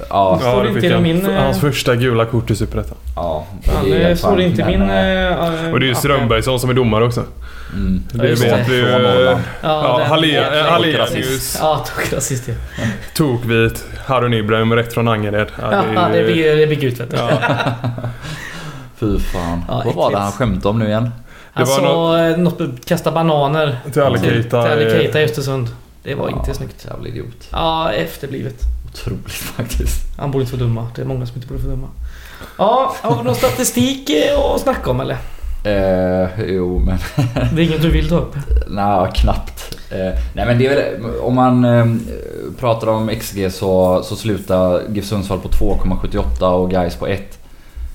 [0.10, 1.04] Ja, Står ja det inte fick i han.
[1.04, 2.98] min, eh, Hans första gula kort i Superettan.
[3.16, 3.46] ja.
[3.76, 4.90] Han det är står inte i men, min...
[4.90, 5.96] eh, Och det är ju.
[5.96, 7.24] Strömbergsson som är domare också.
[7.74, 8.04] Mm.
[8.12, 8.88] Det just vet vi ju.
[9.62, 11.58] Ja, eh, Hallenius.
[11.62, 12.54] Ja, tog rasist ja.
[13.16, 13.86] Tokvit.
[14.06, 15.48] Harun Ibrahim rätt från Angered.
[15.62, 17.18] Ja, Ja, det blir, det blir gult vet du.
[17.18, 17.30] Ja.
[19.00, 19.62] Fy fan.
[19.68, 21.12] Ja, Vad var det han skämtade om nu igen?
[21.54, 21.82] Han sa
[22.38, 24.48] något med kasta bananer Till alla till,
[25.16, 25.68] i Östersund.
[26.04, 26.86] Det var Ja, inte snyggt.
[26.90, 27.48] Jävla idiot.
[27.52, 28.56] Ja, efterblivet.
[28.96, 30.18] Otroligt faktiskt.
[30.18, 30.88] Han borde inte få döma.
[30.96, 31.88] Det är många som inte borde få döma.
[32.58, 35.18] Ja, har vi någon statistik eh, att snacka om eller?
[35.64, 36.98] Eh, jo men
[37.56, 38.36] Det är inget du vill ta upp?
[38.68, 39.78] Nej, knappt.
[39.92, 41.86] Eh, nej men det är väl, om man eh,
[42.60, 47.40] pratar om XG så, så slutar GIF Sundsvall på 2,78 och Gais på 1.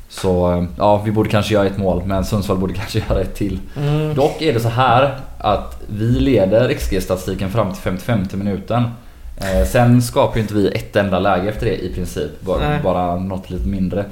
[0.09, 3.35] Så eh, ja, vi borde kanske göra ett mål men Sundsvall borde kanske göra ett
[3.35, 3.59] till.
[3.77, 4.15] Mm.
[4.15, 8.83] Dock är det så här att vi leder XG-statistiken fram till 55 minuten.
[9.40, 12.40] Eh, sen skapar ju inte vi ett enda läge efter det i princip.
[12.40, 12.81] Bara, Nej.
[12.83, 14.05] bara något lite mindre.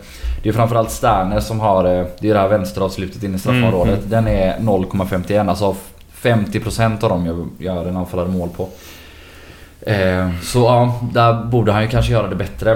[0.43, 3.99] Det är framförallt Sterner som har, eh, det är det här vänsteravslutet in i straffområdet.
[3.99, 5.49] Mm, Den är 0,51.
[5.49, 5.77] Alltså
[6.23, 8.69] 50% av dem gör, gör en anfallare mål på.
[9.81, 12.73] Eh, så ja, där borde han ju kanske göra det bättre.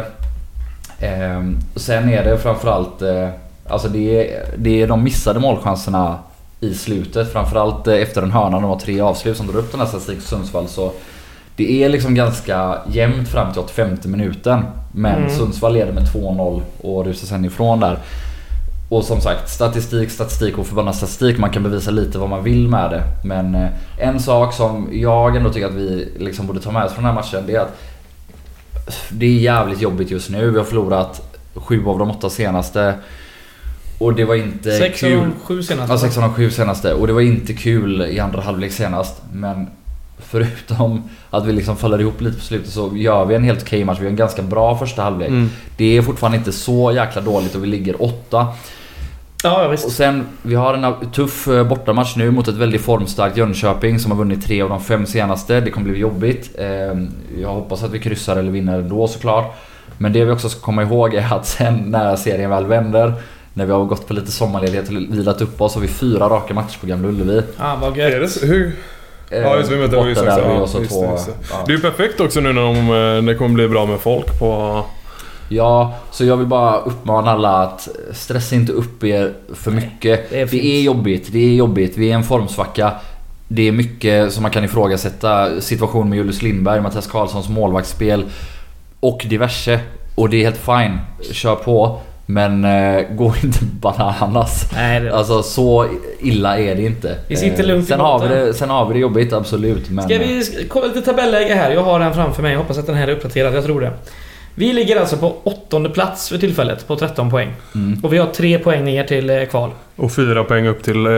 [0.99, 1.43] Eh,
[1.77, 3.03] sen är det framförallt,
[3.69, 6.19] alltså det är, det är de missade målchanserna
[6.61, 7.33] i slutet.
[7.33, 10.69] Framförallt efter en hörna, de har tre avslut som drar upp den här statistiken Sundsvall.
[10.69, 10.93] Så
[11.57, 14.65] det är liksom ganska jämnt fram till 85 minuten.
[14.93, 15.31] Men Mm.
[15.31, 17.99] Sundsvall leder med 2-0 och rusar sen ifrån där.
[18.89, 21.39] Och som sagt, statistik, statistik och förbannad statistik.
[21.39, 23.03] Man kan bevisa lite vad man vill med det.
[23.25, 26.93] Men eh, en sak som jag ändå tycker att vi liksom borde ta med oss
[26.93, 27.45] från den här matchen.
[27.47, 27.79] Det är att
[29.11, 30.51] det är jävligt jobbigt just nu.
[30.51, 32.95] Vi har förlorat sju av de åtta senaste.
[33.99, 35.19] Och det var inte Sex av kul.
[35.19, 35.93] de sju senaste.
[35.93, 36.95] Ja, sex av de sju senaste.
[36.95, 39.23] Och det var inte kul i andra halvlek senast.
[39.33, 39.67] Men
[40.27, 43.85] förutom att vi liksom faller ihop lite på slutet så gör vi en helt okej
[43.85, 43.99] match.
[44.01, 45.29] Vi har en ganska bra första halvlek.
[45.29, 45.51] Mm.
[45.77, 48.47] Det är fortfarande inte så jäkla dåligt och vi ligger åtta.
[49.45, 49.91] Ja, ja, Och visst.
[49.91, 54.19] sen, vi har en tuff eh, bortamatch nu mot ett väldigt formstarkt Jönköping som har
[54.19, 55.61] vunnit tre av de fem senaste.
[55.61, 56.51] Det kommer bli jobbigt.
[56.59, 56.67] Eh,
[57.41, 59.55] Jag hoppas att vi kryssar eller vinner ändå såklart.
[59.99, 63.13] Men det vi också ska komma ihåg är att sen när serien väl vänder
[63.55, 66.29] när vi har gått på lite sommarledighet och vilat upp oss så har vi fyra
[66.29, 67.43] raka matcher på Gamla Ullevi.
[67.59, 68.39] Ja, vad gött.
[68.43, 68.73] Hur?
[69.33, 70.23] Ja, just det, vi också.
[70.23, 71.03] och Ja, så just två...
[71.03, 71.31] det, just.
[71.51, 71.57] Ja.
[71.67, 74.39] Det är ju perfekt också nu när de, eh, det kommer bli bra med folk
[74.39, 74.85] på...
[75.49, 80.31] Ja, så jag vill bara uppmana alla att stressa inte upp er för mycket.
[80.31, 81.97] det är det är jobbigt, det är jobbigt.
[81.97, 82.93] Vi är i en formsvacka.
[83.49, 85.61] Det är mycket som man kan ifrågasätta.
[85.61, 88.25] Situation med Julius Lindberg, Mattias Karlssons målvaktsspel
[89.01, 89.81] och diverse.
[90.15, 90.99] Och det är helt fine.
[91.33, 92.01] Kör på.
[92.27, 94.71] Men eh, gå inte bananas.
[94.73, 95.87] Nej, det Alltså så
[96.21, 97.17] illa är det inte.
[97.29, 99.91] Vi sitter lugnt i sen har, vi det, sen har vi det jobbigt, absolut.
[99.91, 101.71] Men, Ska vi kolla lite tabelläge här?
[101.71, 102.53] Jag har den framför mig.
[102.53, 103.55] Jag hoppas att den här är uppdaterad.
[103.55, 103.91] Jag tror det.
[104.55, 107.53] Vi ligger alltså på åttonde plats för tillfället på 13 poäng.
[107.75, 108.01] Mm.
[108.05, 109.71] Och vi har tre poäng ner till eh, kval.
[109.97, 111.13] Och fyra poäng upp till eh,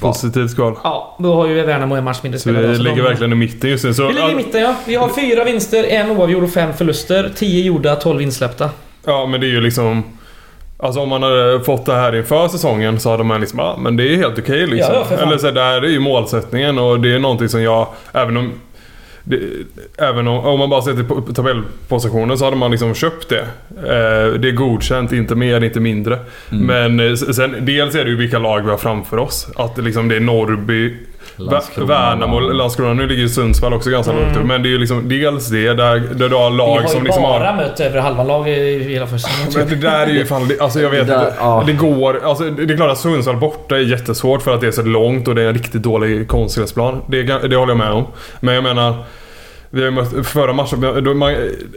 [0.00, 0.74] positivt kval.
[0.84, 2.76] Ja, då har ju Värnamo en match mindre Så vi spelad.
[2.76, 3.94] så ligger de- verkligen i mitten just nu.
[3.94, 4.74] Så, Vi ligger i mitten ja.
[4.86, 7.32] Vi har fyra vinster, en oavgjord och fem förluster.
[7.36, 8.70] Tio gjorda, 12 insläppta.
[9.06, 10.02] Ja, men det är ju liksom...
[10.82, 13.96] Alltså om man hade fått det här inför säsongen så hade man liksom, ja men
[13.96, 14.94] det är helt okej liksom.
[15.10, 15.16] Ja.
[15.16, 18.52] Eller så där är ju målsättningen och det är någonting som jag, även om
[19.24, 19.38] det,
[19.98, 23.40] även om, om man bara ser till po- tabellpositionen så hade man liksom köpt det.
[23.76, 26.18] Eh, det är godkänt, inte mer, inte mindre.
[26.52, 26.66] Mm.
[26.66, 29.48] Men eh, sen, dels är det ju vilka lag vi har framför oss.
[29.56, 30.96] Att det, liksom, det är Norrby,
[31.36, 31.86] Landskrona.
[31.94, 32.94] Värnamo, Landskrona.
[32.94, 34.24] Nu ligger ju Sundsvall också ganska Mm.
[34.24, 34.44] långt upp.
[34.44, 36.88] Men det är ju liksom dels det där, där du har Vi lag har ju
[36.88, 37.56] som liksom bara har...
[37.56, 40.48] mött över halva lag i hela första Men det där är ju fan...
[40.48, 41.62] det- Alltså jag vet Det där, ja.
[41.66, 42.20] Det går...
[42.24, 45.28] Alltså det är klart att Sundsvall borta är jättesvårt för att det är så långt
[45.28, 47.02] och det är en riktigt dålig konstgräsplan.
[47.06, 48.06] Det, det håller jag med om.
[48.40, 48.94] Men jag menar...
[49.72, 51.04] Vi har ju mött förra matchen.
[51.04, 51.34] Då man,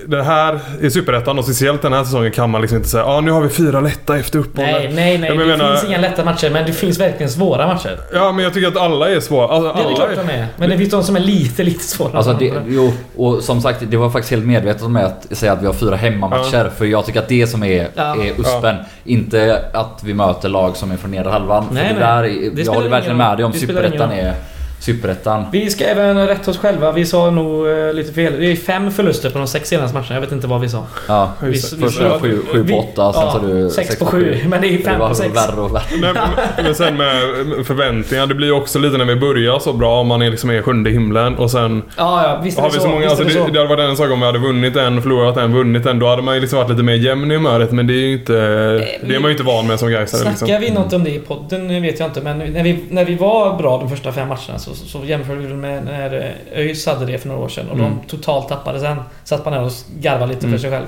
[0.07, 3.21] det här i Superettan och speciellt den här säsongen kan man liksom inte säga ah,
[3.21, 4.75] nu har vi fyra lätta efter uppehållet.
[4.75, 5.29] Nej, nej, nej.
[5.29, 7.99] Ja, men det jag menar- finns inga lätta matcher, men det finns verkligen svåra matcher.
[8.13, 9.47] Ja men jag tycker att alla är svåra.
[9.47, 10.47] Alltså, Det är det alla klart de är.
[10.57, 12.17] Men det finns de som är lite, lite svårare.
[12.17, 15.61] Alltså det, jo, och som sagt det var faktiskt helt medvetet med att säga att
[15.61, 16.71] vi har fyra hemmamatcher.
[16.77, 18.15] För jag tycker att det som är, Ja.
[18.23, 18.75] är uspen.
[19.03, 21.65] Inte att vi möter lag som är från nedre halvan.
[21.71, 22.29] Nej, för det nej.
[22.31, 24.19] där, är- Det jag håller verkligen med dig om Superettan roll.
[24.19, 24.33] är
[24.83, 25.45] Superettan.
[25.51, 26.91] Vi ska även rätta oss själva.
[26.91, 28.33] Vi sa nog eh, lite fel.
[28.39, 30.13] Det är fem förluster på de sex senaste matcherna.
[30.13, 30.83] Jag vet inte vad vi sa.
[31.07, 31.31] Ja.
[31.41, 33.99] Vi- vi- Först var det sju, sju vi- på åtta, sen ja, sa du sex
[33.99, 34.37] på sju.
[34.47, 35.35] Men det är fem på sex.
[35.35, 35.83] värre och värre.
[36.01, 37.21] Nej, men, men sen med
[37.65, 38.27] förväntningar.
[38.27, 39.99] Det blir ju också lite när vi börjar så bra.
[39.99, 42.39] Om man är liksom är sjunde himlen och sen Ja, ja.
[42.43, 42.85] Visst är har det vi så.
[42.85, 43.47] så många, alltså det det, så.
[43.47, 45.99] det hade varit en sak om vi hade vunnit en, förlorat en, vunnit en.
[45.99, 47.71] Då hade man ju liksom varit lite mer jämn i humöret.
[47.71, 48.33] Men det är ju inte...
[48.33, 50.61] Det är man ju inte van med som Gaisare Snackar liksom.
[50.61, 53.57] vi något om det i podden vet jag inte, men när vi, när vi var
[53.57, 56.13] bra de första fem matcherna så, så, så jämförde vi med när
[56.53, 57.91] eh, ÖIS hade det för några år sedan och Mm.
[58.03, 58.97] de totalt tappade sen.
[59.23, 60.59] Satt man där och garvade lite Mm.
[60.59, 60.85] för sig själv.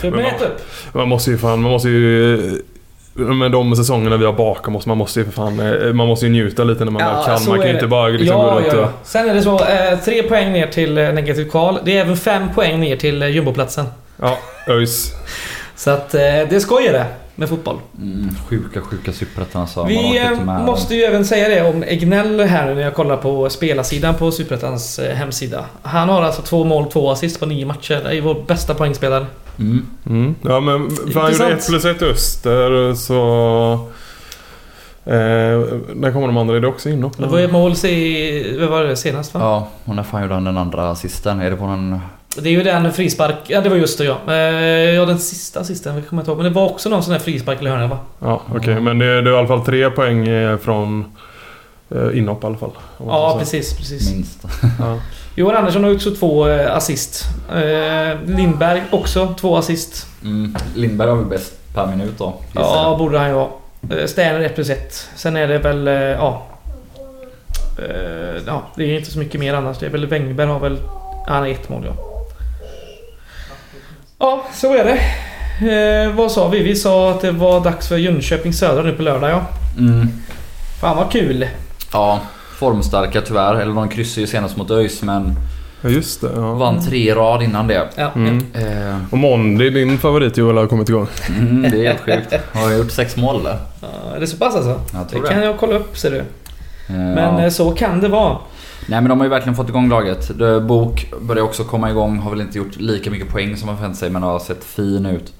[0.00, 0.60] Så ett upp.
[0.94, 2.62] Man måste ju fan, man måste ju...
[3.16, 5.60] Med de säsongerna vi har bakom oss, man måste ju för fan...
[5.60, 7.48] eh, Man måste ju njuta lite när man väl kan.
[7.48, 8.82] Man kan ju inte bara liksom ja, gå runt ja, och...
[8.84, 8.90] ja.
[9.04, 11.78] Sen är det så, eh, tre poäng ner till eh, negativt kval.
[11.84, 13.86] Det är även fem poäng ner till eh, jumboplatsen.
[14.20, 15.12] Ja, ÖIS.
[15.76, 17.76] Så att eh, det skojar det med fotboll.
[17.98, 19.84] Mm, sjuka, sjuka Superettan alltså.
[19.84, 23.50] Vi eh, måste ju även säga det om Egnell här nu när jag kollar på
[23.50, 25.64] spelarsidan på Superettans eh, hemsida.
[25.82, 28.00] Han har alltså två mål, två assist på nio matcher.
[28.02, 29.26] Det är ju vår bästa poängspelare.
[29.58, 29.86] Mm.
[30.06, 30.34] Mm.
[30.42, 31.52] Ja men för han gjorde Intressant.
[31.52, 33.88] ett plus ett Öster så...
[35.06, 35.14] Eh,
[35.94, 36.56] när kommer de andra?
[36.56, 37.18] Är det också inhopp?
[37.18, 39.40] Det var ju mål se, vad var det senast va?
[39.40, 41.40] Ja, och när fan gjorde han den andra assisten?
[41.40, 42.00] Är det på någon...
[42.36, 43.36] Det är ju den frispark...
[43.46, 44.18] Ja det var just det ja.
[44.28, 44.34] Eh,
[44.94, 46.38] ja den sista assisten, vi kommer inte ihåg.
[46.38, 47.98] Men det var också någon sån här frispark eller hörna va?
[48.18, 51.04] Ja okej, men det, det är i alla fall tre poäng eh, från
[51.90, 52.72] eh, inhopp i alla fall.
[52.98, 54.12] Ja precis, precis.
[54.12, 54.44] Minst.
[54.78, 54.98] Ja.
[55.36, 57.24] Johan Andersson har också två eh, assist.
[57.54, 60.06] Eh, Lindberg också två assist.
[60.22, 60.56] Mm.
[60.74, 62.34] Lindberg har väl bäst per minut då?
[62.52, 62.98] Ja, jag.
[62.98, 63.46] borde han ju.
[63.98, 65.08] Eh, Sterner 1 plus 1.
[65.16, 66.42] Sen är det väl, eh, ja...
[67.78, 69.78] Eh, ja, det är inte så mycket mer annars.
[69.78, 70.78] Det är väl Wängberg har väl...
[71.26, 72.13] Han har ett mål ja.
[74.18, 74.98] Ja, så är det.
[76.06, 76.62] Eh, vad sa vi?
[76.62, 79.40] Vi sa att det var dags för Jönköping Södra nu på lördag ja.
[79.78, 80.08] Mm.
[80.80, 81.46] Fan vad kul!
[81.92, 82.20] Ja,
[82.58, 83.54] formstarka tyvärr.
[83.54, 85.36] Eller de kryssade ju senast mot ÖIS men
[85.82, 86.30] ja just det.
[86.34, 86.52] Ja.
[86.54, 87.88] vann tre rad innan det.
[87.94, 88.46] Ja, Mm.
[88.54, 91.06] Eh, Och Mondi, din favorit Joel, har kommit igång.
[91.38, 92.34] mm, det är helt sjukt.
[92.52, 93.58] Har jag gjort sex mål eller?
[93.80, 94.16] ja.
[94.16, 94.80] Är det så pass alltså?
[94.92, 95.28] Jag Det tror det.
[95.28, 96.18] kan jag kolla upp ser du.
[96.18, 96.24] Eh,
[97.14, 97.50] Men ja.
[97.50, 98.36] så kan det vara.
[98.86, 100.30] Nej men de har ju verkligen fått igång laget.
[100.62, 102.18] Bok börjar också komma igång.
[102.18, 105.06] Har väl inte gjort lika mycket poäng som man förväntat sig men har sett fin
[105.06, 105.32] ut.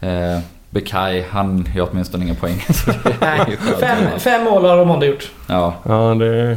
[0.00, 0.38] Eh,
[0.70, 2.64] Bekai, han gör åtminstone inga poäng.
[3.20, 5.30] Nej, fem, fem mål har Romondo gjort.
[5.46, 5.74] Ja.
[5.88, 6.56] Ja det...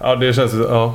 [0.00, 0.54] Ja det känns.
[0.54, 0.94] Ja.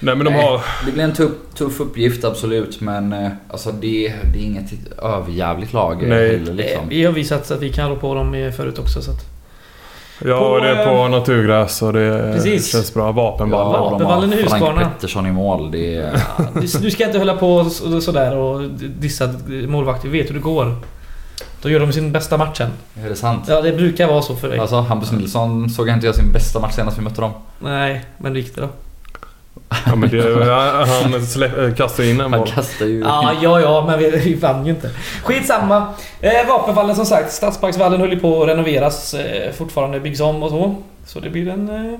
[0.00, 0.42] Nej men de Nej.
[0.46, 0.60] har...
[0.86, 4.72] Det blir en tuff, tuff uppgift absolut men eh, alltså det, det är inget
[5.02, 6.38] överjävligt lag Nej.
[6.38, 6.82] heller liksom.
[6.82, 9.35] Eh, Vi har visat att vi kan rå på dem eh, förut också så att...
[10.24, 12.72] Ja På, det är på naturgräs och det Precis.
[12.72, 13.12] känns bra.
[13.12, 13.74] Vapenball.
[13.74, 14.80] Ja, Vapenvallen i Frank Huskvarna.
[14.80, 15.70] Pettersson i mål.
[15.70, 16.44] Det är, Ja,
[16.80, 18.62] du, ska inte hålla på så- sådär och
[18.98, 19.28] dissa
[19.68, 20.08] målvakter.
[20.08, 20.74] Vi vet hur det går.
[21.62, 22.70] Då gör de sin bästa matchen.
[23.04, 23.44] är det sant?
[23.48, 24.58] Ja, det brukar vara så för dig.
[24.58, 27.30] Alltså Hampus Nilsson såg jag inte göra sin bästa match senast vi mötte dem.
[27.58, 28.68] Nej, men det gick det då?
[29.86, 30.44] Ja, men det,
[31.12, 32.46] han slä, kastar in en boll.
[32.54, 33.00] kastar ju...
[33.00, 34.90] Ja, ja, ja, men vi, vi vann ju inte.
[35.22, 35.94] Skitsamma.
[36.20, 37.32] Eh, Vapenvallen som sagt.
[37.32, 39.14] Stadsparksvallen höll ju på att renoveras.
[39.14, 40.74] Eh, fortfarande byggs om och så.
[41.06, 41.98] Så det blir en eh,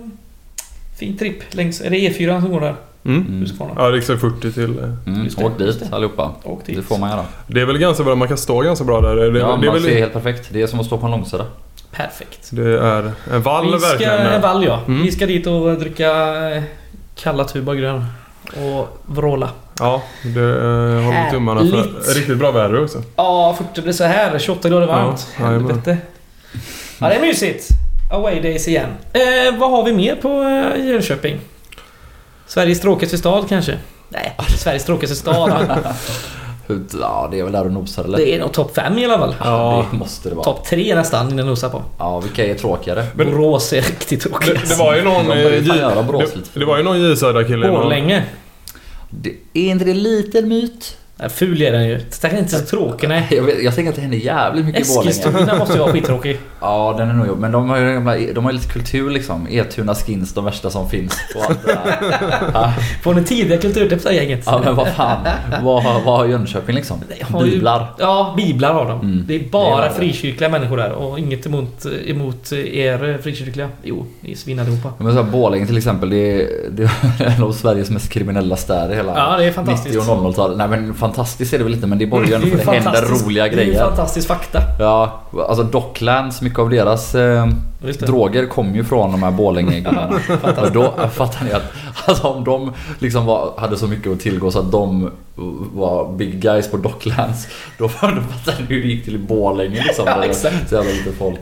[0.99, 1.81] fin tripp längs...
[1.81, 2.75] Är det E4 som går där?
[3.05, 3.41] Mm.
[3.41, 3.73] Huskvarna.
[3.77, 4.79] Ja, riksväg 40 till...
[4.79, 6.31] eh, Mm, åk dit allihopa.
[6.45, 6.77] Åk dit.
[6.77, 7.25] Det får man göra.
[7.47, 9.17] Det är väl ganska bra, man kan stå ganska bra där.
[9.17, 10.49] Det, Ja, det, är man väl, ser helt perfekt.
[10.53, 11.45] Det är som att stå på en långsida.
[11.93, 12.49] Perfekt.
[12.51, 14.21] det är en vall Vi ska, verkligen.
[14.27, 14.81] en vall ja.
[14.87, 15.03] Mm.
[15.03, 16.13] Vi ska dit och dricka
[17.17, 19.51] eh, kalla Tuborg och vråla.
[19.79, 21.77] Ja, det uh, håller vi tummarna för.
[21.77, 22.17] Härligt.
[22.17, 23.03] Riktigt bra väder också.
[23.17, 24.39] Ja, 40 blir så här.
[24.39, 25.27] 28 grader varmt.
[25.39, 25.67] Ja, jajamän.
[25.67, 25.99] Helvete.
[26.99, 27.69] Ja, det är mysigt.
[28.13, 28.91] Away days igen.
[29.13, 31.41] Eh, vad har vi mer på eh, Jönköping?
[32.47, 33.79] Sveriges tråkigaste stad kanske?
[34.09, 35.79] Nej, Sveriges tråkigaste stad.
[37.01, 38.19] Ja, det är väl där och nosar eller?
[38.19, 39.35] Det är nog topp 5 i alla fall.
[39.45, 39.87] Ja.
[39.93, 40.45] Det måste det vara.
[40.45, 41.83] Topp 3 nästan innan nosar på.
[41.99, 43.07] Ja, vilka är tråkigare?
[43.15, 44.55] Men- Borås är riktigt tråkigt.
[44.69, 45.27] Det, det var ju någon...
[45.27, 47.67] De eh, det, det var ju någon J Södra-kille.
[47.67, 48.25] någon- Borlänge.
[49.11, 50.97] Det, är inte det lite en myt?
[51.19, 52.01] Nej, Ful är den ju.
[52.21, 53.27] Den är inte så tråkig nej.
[53.31, 55.11] Jag, vet, jag tänker att det händer jävligt mycket i Borlänge.
[55.11, 56.39] Eskilstuna måste ju vara skittråkig.
[56.61, 57.41] Ja, den är nog jobbig.
[57.41, 59.47] Men de har ju gamla, de har lite kultur liksom.
[59.51, 61.19] Etuna skins, de värsta som finns.
[61.37, 62.75] Och allt det där.
[63.15, 64.43] ja, tidiga kulturtips gänget?
[64.47, 65.19] ja, men vad fan.
[65.63, 67.01] Vad, vad har Jönköping liksom?
[67.23, 67.87] har ju- Biblar.
[67.99, 69.01] Ja, biblar har de.
[69.01, 69.25] Mm.
[69.29, 69.95] Det är Det bara är det.
[69.95, 73.69] frikyrkliga människor där och inget emot, emot er frikyrkliga.
[73.83, 74.93] Jo, ni är svin allihopa.
[74.99, 78.57] Men så här, Borlänge till exempel, det är, det är en av Sveriges mest kriminella
[78.57, 79.95] städer hela Ja, det är fantastiskt.
[79.97, 80.59] 90 och 00-talet.
[80.59, 82.81] Nej men fantastiskt är det väl inte men det borgar är för att det händer
[82.93, 83.85] fantastiskt- roliga Det är ju grejer.
[83.85, 84.63] fantastisk fakta.
[84.79, 87.47] Ja, alltså Docklands, mycket av deras eh,
[88.07, 90.21] droger kom ju från de här Borlänge-gubbarna.
[90.63, 91.63] Och då fattar ni att
[92.05, 95.11] alltså, om de liksom var, hade så mycket att tillgå så att de
[95.75, 97.47] var big guys på Docklands.
[97.79, 100.05] Då, fattar ni hur det gick till i Borlänge liksom.
[100.07, 100.69] Ja, exakt.
[100.69, 101.41] Så jävla lite folk.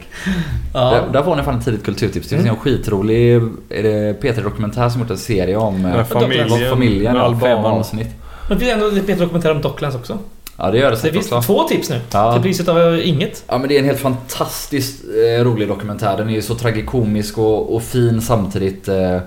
[0.74, 0.80] Ja.
[0.90, 2.28] Där, där får ni fan ett tidigt kulturtips.
[2.28, 2.54] Det finns Mm.
[2.54, 3.32] en skitrolig
[3.68, 7.16] är det P3 Dokumentär som gjort en serie om eh, familjen, familjen.
[7.16, 7.72] Ja, fem Alban.
[7.72, 8.08] avsnitt.
[8.48, 10.18] Men det finns ändå lite dokumentär om Docklands också.
[10.56, 11.42] Ja det gör det det finns också.
[11.42, 12.00] två tips nu.
[12.12, 12.32] Ja.
[12.32, 13.44] Till priset av inget.
[13.48, 16.16] Ja men det är en helt fantastiskt eh, rolig dokumentär.
[16.16, 18.88] Den är ju så tragikomisk och, och fin samtidigt.
[18.88, 19.18] Eh,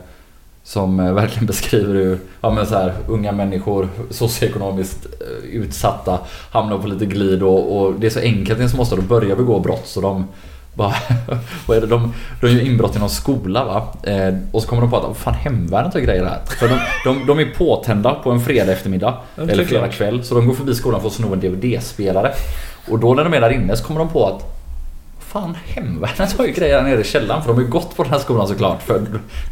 [0.68, 6.20] som eh, verkligen beskriver hur ja, men så här, unga människor socioekonomiskt eh, utsatta
[6.52, 9.36] hamnar på lite glid och, och det är så enkelt i en småstad att börja
[9.36, 10.28] begå brott så de
[10.78, 10.94] bara,
[11.66, 11.88] vad är det?
[11.88, 13.88] De, de gör inbrott i någon skola va?
[14.04, 16.40] Eh, och så kommer de på att fan hemvärnet har grejer här.
[16.60, 19.18] För de, de, de är påtända på en fredag eftermiddag.
[19.38, 20.24] Eller fredag kväll.
[20.24, 22.32] Så de går förbi skolan för att sno en DVD-spelare.
[22.90, 24.57] Och då när de är där inne så kommer de på att
[25.28, 28.12] Fan, hemvärnet har ju grejer nere i källaren för de har ju gått på den
[28.12, 28.84] här skolan såklart.
[28.84, 29.02] För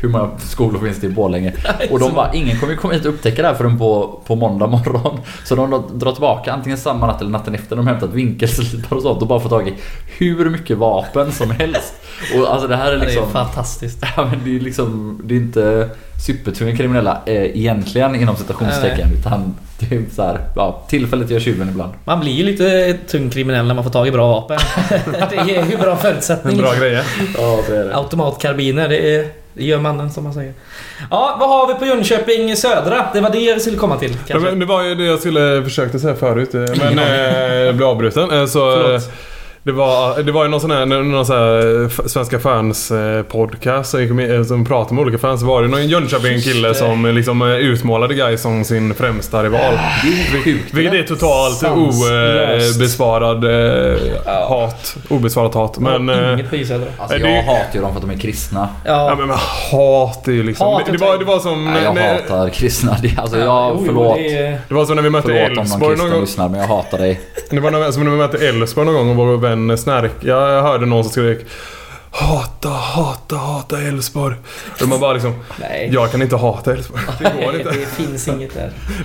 [0.01, 1.53] hur många skolor finns det i Borlänge?
[1.91, 4.35] Och de bara, ingen kommer ju komma hit och upptäcka det här förrän på, på
[4.35, 5.19] måndag morgon.
[5.43, 7.75] Så de drar tillbaka antingen samma natt eller natten efter.
[7.75, 9.73] De har hämtat vinkelslipar och sånt och bara fått tag i
[10.17, 11.93] hur mycket vapen som helst.
[12.38, 13.29] Och alltså det här är Det är liksom...
[13.31, 14.03] fantastiskt.
[14.15, 15.89] Ja men det är liksom, det är inte
[16.28, 19.10] supertunga kriminella eh, egentligen inom citationstecken.
[19.19, 21.93] Utan det är så här, ja, tillfället gör tjuven ibland.
[22.06, 24.58] Man blir ju lite tung kriminell när man får tag i bra vapen.
[25.30, 26.58] det är ju bra förutsättning.
[26.58, 27.04] Bra grejer.
[27.38, 30.54] Ja det är Automatkarbiner, det, är, det gör mannen som man säger.
[31.12, 33.06] Ja, vad har vi på Jönköping Södra?
[33.13, 34.49] Det var det jag skulle komma till Ja, kanske.
[34.49, 36.54] men det var ju det jag skulle försökte säga förut.
[36.56, 38.32] eh, Men eh, jag blev avbruten.
[38.32, 39.12] Eh, Så, eh, Förlåt.
[39.65, 43.21] Det, var, det var ju någon sån här, någon sån här eh, Svenska fans eh,
[43.23, 45.39] podcast som med- eh, som pratade med olika fans.
[45.41, 49.73] Så var det någon Jönköping-kille som liksom utmålade Guy som sin främsta rival.
[50.04, 50.73] Det är sjukt.
[50.73, 51.63] Vilket är totalt
[52.75, 54.95] obesvarad eh, hat.
[55.10, 55.78] Obesvarat hat.
[55.80, 56.10] Men...
[56.34, 56.88] Inget på Södra.
[56.97, 58.69] Alltså Det- jag hatar ju dem för att de är kristna.
[58.86, 59.38] Ja, Ja men, men
[59.71, 60.67] hat är ju liksom...
[60.67, 61.65] Hat är det, var, det var som...
[61.65, 62.97] Nej, jag när, hatar kristna.
[63.01, 64.15] Det, alltså Ja, jag, förlåt.
[64.17, 66.21] det det var som när vi mötte Förlåt om någon Elfsborg någon kristen gång.
[66.21, 67.19] lyssnar men jag hatar dig.
[67.49, 70.11] Det var någon, som när vi mötte Elfsborg någon gång och vår vän Snärk.
[70.21, 71.39] Jag hörde någon som skrek
[72.11, 74.35] Hata, hata, hata Elfsborg.
[74.81, 75.33] Och man bara liksom...
[75.61, 75.89] Nej.
[75.93, 77.01] Jag kan inte hata Elfsborg.
[77.19, 77.69] Det går inte.
[77.69, 78.51] det finns inget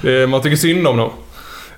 [0.02, 0.26] där.
[0.26, 1.10] Man tycker synd om dem.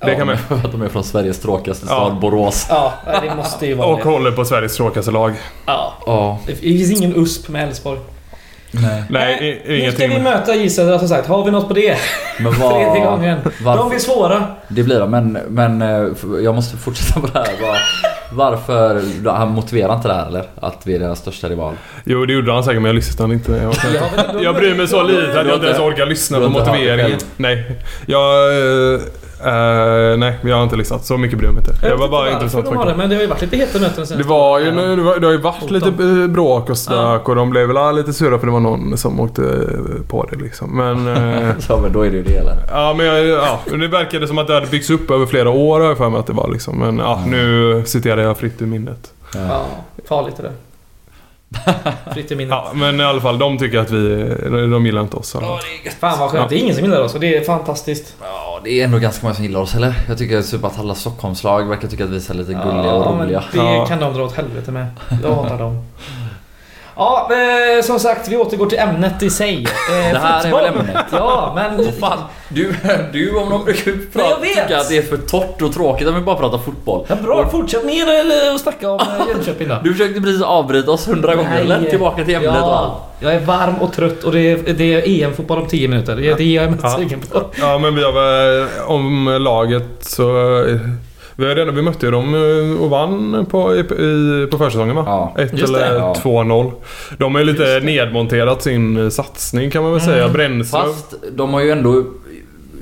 [0.01, 0.39] Det kan man.
[0.39, 1.95] För att de är från Sveriges tråkigaste Ja.
[1.95, 2.67] stad, Borås.
[2.69, 4.05] Ja, det måste ju vara Och det.
[4.05, 5.35] håller på Sveriges tråkigaste lag.
[5.67, 5.93] Ja.
[6.07, 6.39] Ja.
[6.47, 8.01] Det finns ingen USP med Elfsborg.
[8.75, 9.03] Nej.
[9.11, 10.11] Nej, Eh, i- Nu ska ingenting.
[10.11, 11.29] vi möta J Södra som sagt.
[11.29, 11.97] Har vi något på det?
[12.41, 13.05] Men Tredje vad...
[13.05, 13.39] gången.
[13.63, 14.45] varför- De blir svåra.
[14.69, 16.09] Det blir de, men, men eh,
[16.45, 17.47] jag måste fortsätta på det här.
[17.63, 17.79] Var,
[18.33, 19.03] varför...
[19.31, 20.45] Han motiverar inte det här eller?
[20.61, 21.75] Att vi är deras största rival?
[22.05, 23.53] Jo, det gjorde han säkert men jag lyssnade inte.
[23.53, 24.45] Jag, inte.
[24.45, 27.19] jag bryr mig så lite att jag inte ens orkar lyssna på motiveringen.
[27.37, 27.77] Nej.
[28.07, 28.21] Jag...
[29.45, 31.05] eh, nej, jag har inte lyssnat.
[31.05, 31.81] Så mycket bryr jag mig inte.
[31.81, 32.97] Det Jag var vet bara intressant de har faktiskt.
[32.97, 34.19] det, men det har ju varit lite heta möten sen.
[34.19, 37.29] Det var ju nu, det, var, det har ju varit lite eh, bråk och stök
[37.29, 40.37] och de blev väl lite sura för det var någon som åkte eh, på det
[40.37, 40.77] liksom.
[40.77, 41.07] Men...
[41.17, 42.57] eh, Ja men då är det ju det eller?
[42.71, 45.81] Ja men jag, ja, det verkade som att det hade byggts upp över flera år
[45.81, 46.79] har jag för mig att det var liksom.
[46.79, 49.13] Men ja, nu citerar jag fritt ur minnet.
[49.35, 49.65] Ja,
[50.09, 50.53] farligt det där.
[52.15, 52.51] Fritt i minnet.
[52.51, 54.35] Ja, men i alla fall de tycker att vi...
[54.51, 55.37] De gillar inte oss.
[55.41, 56.49] Ja, det är Fan vad skönt.
[56.49, 58.17] Det är ingen som gillar oss och det är fantastiskt.
[58.21, 58.27] Ja,
[58.65, 59.95] det är ändå ganska många som gillar oss eller?
[60.09, 63.25] Jag tycker typ att alla Stockholmslag verkar tycka att vi är lite gulliga och men
[63.25, 63.45] roliga.
[63.53, 63.87] det Ja.
[63.87, 64.87] kan de dra åt helvete med.
[65.23, 65.83] Jag hatar dem.
[66.97, 67.29] Ja,
[67.79, 69.67] eh, som sagt, vi återgår till ämnet i sig.
[69.91, 70.63] Eh, Det här är fotboll.
[70.63, 70.97] väl ämnet?
[71.13, 71.81] Ja, men...
[71.81, 72.75] Åh, fan, du,
[73.13, 74.49] du om någon brukar prata, jag vet.
[74.51, 77.05] tycka att det är för torrt och tråkigt om vi bara pratar fotboll.
[77.09, 79.77] Ja, bra, fortsätt ner eller och snacka om eh, Jönköping då.
[79.85, 81.91] Du försökte precis avbryta oss hundra gånger eller?
[81.91, 82.93] Tillbaka till ämnet och allt.
[83.21, 86.17] ja, Jag är varm och trött och det är, det är EM-fotboll om 10 minuter.
[86.17, 86.97] Det är det jag är mest Ja.
[86.97, 87.43] sugen på.
[87.61, 88.67] Ja men vi har väl...
[88.87, 90.23] Om laget så...
[91.37, 93.83] Vi, har redan, vi mötte ju dem eh, och vann på, i,
[94.51, 95.05] på försäsongen va?
[95.07, 95.43] Ja.
[95.43, 95.85] 1 Just det.
[95.85, 96.15] eller Ja.
[96.23, 96.73] 2-0.
[97.19, 100.15] De har ju lite nedmonterat sin eh, satsning kan man väl Mm.
[100.15, 100.29] säga.
[100.29, 100.83] Brännström.
[100.83, 102.05] Fast de har ju ändå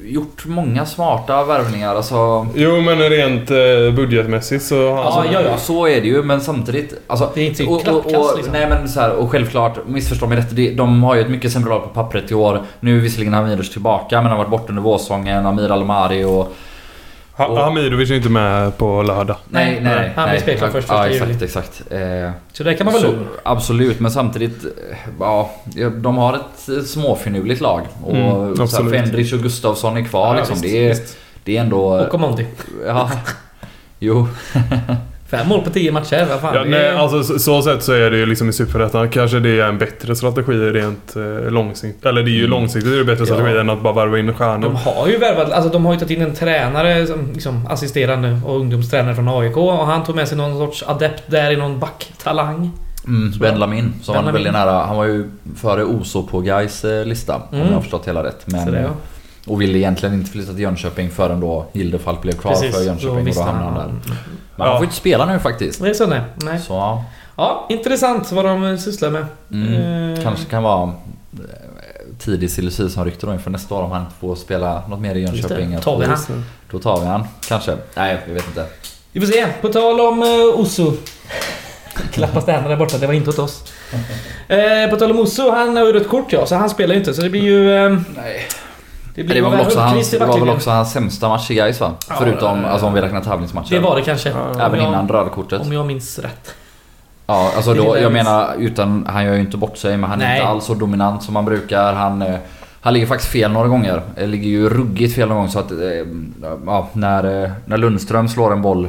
[0.04, 1.94] gjort många smarta värvningar.
[1.94, 3.56] Alltså, Jo men rent eh,
[3.96, 4.74] budgetmässigt så...
[4.74, 5.56] Ja, Alltså, ja, ja.
[5.56, 6.94] Så är det ju men samtidigt...
[7.06, 8.52] Alltså, Det är inte och, och, klappkast, och, liksom.
[8.52, 10.76] Nej men så här, och självklart, missförstå mig rätt.
[10.76, 12.60] De har ju ett mycket sämre lag på pappret i år.
[12.80, 15.46] Nu är visserligen Hamidovic tillbaka men han har varit borta under vårsäsongen.
[15.46, 16.52] Amir Almari och...
[17.32, 19.36] Ha- Hamidovic är inte med på lördag.
[19.48, 20.12] Nej, nej, nej.
[20.16, 21.44] Han blir spelklar först, Ja, första exakt, juli.
[21.44, 21.82] exakt.
[21.90, 24.64] Eh, Så det kan man vara så, absolut, men samtidigt...
[24.64, 25.50] eh, Ja,
[26.02, 27.82] de har ett eh, småfinurligt lag.
[28.04, 28.90] Och Mm, så här.
[28.90, 30.54] Fendrich och Gustafsson är kvar Ja, liksom.
[30.60, 31.16] visst, det, är, visst.
[31.44, 31.98] det är ändå...
[32.00, 32.46] Och Comondi.
[32.86, 33.10] Ja.
[33.98, 34.28] Jo.
[35.30, 36.54] Fem mål på tio matcher, vad fan.
[36.54, 39.08] Ja, nej, är- alltså så, så sätt så är det ju liksom i Superettan.
[39.10, 42.06] Kanske det är en bättre strategi rent eh, långsiktigt.
[42.06, 42.50] Eller det är ju Mm.
[42.50, 43.34] långsiktigt det är bättre Ja.
[43.34, 44.70] strategi än att bara värva in De stjärnor.
[44.70, 48.56] har ju värvat, alltså de har ju tagit in en tränare som liksom assisterande och
[48.56, 52.70] ungdomstränare från AIK och han tog med sig någon sorts adept där i någon backtalang.
[53.06, 54.66] Mm, ben Lamin, som var Ben väldigt Lamin.
[54.72, 54.82] nära.
[54.86, 55.24] Han var ju
[55.56, 57.66] före Oso på Gais lista om Mm.
[57.66, 58.40] jag har förstått hela rätt.
[58.44, 58.88] Men, Så det, ja.
[59.50, 63.28] Och ville egentligen inte flytta till Jönköping förrän då Gildefalk blev kvar Precis, för Jönköping
[63.28, 63.80] och då hamnade han där.
[63.80, 64.00] han.
[64.06, 64.16] Men
[64.56, 64.64] Ja.
[64.64, 65.82] han får inte spela nu faktiskt.
[65.82, 66.20] Det är så nej.
[66.44, 66.58] nej.
[66.60, 67.02] Så
[67.36, 69.26] ja, intressant vad de sysslar med.
[69.52, 71.44] mm, Eh, kanske kan vara eh,
[72.18, 75.10] tidig silly som rykte då inför nästa år om han inte får spela något mer
[75.14, 75.20] i det.
[75.20, 75.78] Jönköping.
[75.80, 76.44] Tar vi han?
[76.70, 77.76] Då tar vi han, kanske.
[77.96, 78.66] Nej, jag vet inte.
[79.12, 79.46] Vi får se.
[79.60, 80.92] På tal om uh, Osso.
[82.12, 83.64] Klappa städerna där borta, det var inte åt oss.
[84.48, 86.98] Eh, på tal om Osso, han har ju rött kort ja, så han spelar ju
[86.98, 87.14] inte.
[87.14, 87.72] Så det blir ju...
[87.76, 88.46] Eh, Nej.
[89.22, 91.54] Det blir Det var, väl också hans, det var väl också hans sämsta match i
[91.54, 91.92] Gais va?
[92.08, 93.70] Ja, Förutom, eh, alltså om vi räknar tävlingsmatcher.
[93.70, 94.28] Det var det kanske.
[94.60, 95.60] Även jag- innan rödkortet.
[95.62, 96.54] Om jag minns rätt.
[97.26, 100.26] Ja, alltså då, jag menar utan, han gör ju inte bort sig men han är
[100.26, 100.36] Nej.
[100.38, 101.92] inte alls så dominant som han brukar.
[101.92, 102.34] Han, eh,
[102.80, 104.02] han ligger faktiskt fel några gånger.
[104.16, 105.72] Eh, Ligger ju ruggigt fel någon gång så att,
[106.66, 108.88] ja, när, när Lundström slår en boll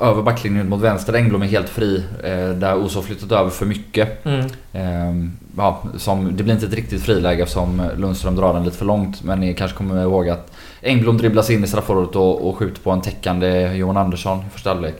[0.00, 2.04] över backlinjen mot vänster, Engblom är helt fri.
[2.24, 4.24] eh, Där Oso flyttat över för mycket.
[4.26, 4.40] Mm.
[4.72, 8.84] Eh, Ja, som, det blir inte ett riktigt friläge eftersom Lundström drar den lite för
[8.84, 9.22] långt.
[9.22, 12.90] Men ni kanske kommer ihåg att Engblom dribblas in i straffområdet och, och skjuter på
[12.90, 14.94] en täckande Johan Andersson i första halvlek.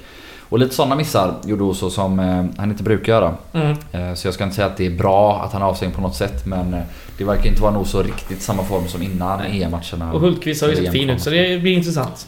[0.48, 3.34] Och lite sådana missar gjorde Oso som eh, han inte brukar göra.
[3.52, 3.76] Mm.
[3.92, 6.00] Eh, Så jag ska inte säga att det är bra att han är avstängd på
[6.00, 6.80] något sätt men eh,
[7.18, 10.12] det verkar inte vara nog så riktigt samma form som innan EM-matcherna.
[10.12, 12.26] Och Hultqvist har ju sett fin ut, så det blir intressant.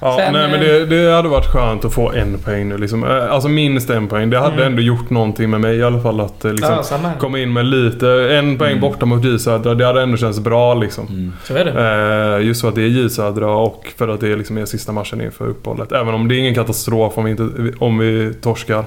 [0.00, 2.78] Ja, Sen, nej men eh, det, det hade varit skönt att få en poäng nu
[2.78, 3.04] liksom.
[3.04, 4.30] Eh, Alltså minst en poäng.
[4.30, 4.66] Det hade Mm.
[4.66, 7.66] ändå gjort någonting med mig i alla fall att eh, liksom, ja, komma in med
[7.66, 8.08] lite.
[8.10, 8.80] En poäng Mm.
[8.80, 9.74] borta mot J Södra.
[9.74, 11.06] Det hade ändå känts bra liksom.
[11.06, 11.32] Mm.
[11.44, 12.36] Så är det.
[12.40, 14.64] Eh, just för att det är J Södra och för att det är liksom är
[14.64, 15.92] sista matchen inför uppehållet.
[15.92, 18.84] Även om det är ingen katastrof om vi, inte, om vi torskar.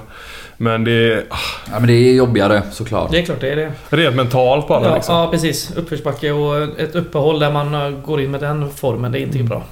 [0.56, 1.36] Men det är ah,
[1.72, 3.10] Ja men det är jobbigare såklart.
[3.10, 3.72] Det är klart det är det.
[3.90, 5.14] rent mentalt på alla Ja, liksom.
[5.16, 5.76] ja precis.
[5.76, 9.48] Uppförsbacke och ett uppehåll där man går in med den formen, det är inte Mm.
[9.48, 9.62] bra.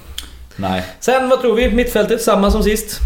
[0.61, 0.83] Nej.
[0.99, 1.71] Sen, vad tror vi?
[1.71, 2.99] Mittfältet, samma som sist.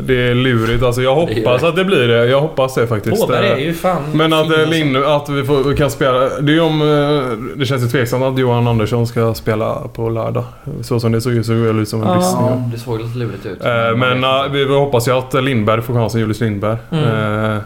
[0.00, 1.02] Det är lurigt alltså.
[1.02, 1.68] Jag hoppas det.
[1.68, 2.26] att det blir det.
[2.26, 3.22] Jag hoppas det faktiskt.
[3.22, 4.66] Åberg Eh, är ju fan Men att, eh.
[4.66, 6.28] Lind, att vi får, kan spela...
[6.40, 6.82] Det är om...
[6.82, 10.44] eh, Det känns ju tveksamt att Johan Andersson ska spela på lördag.
[10.82, 12.14] Så som det såg ut så såg det ut som en Ja.
[12.14, 12.46] bristning.
[12.46, 13.58] Ja, det såg lite lurigt ut.
[13.96, 16.76] Men eh, vi hoppas ju att Lindberg får chansen, Julius Lindberg.
[16.92, 17.58] Mm.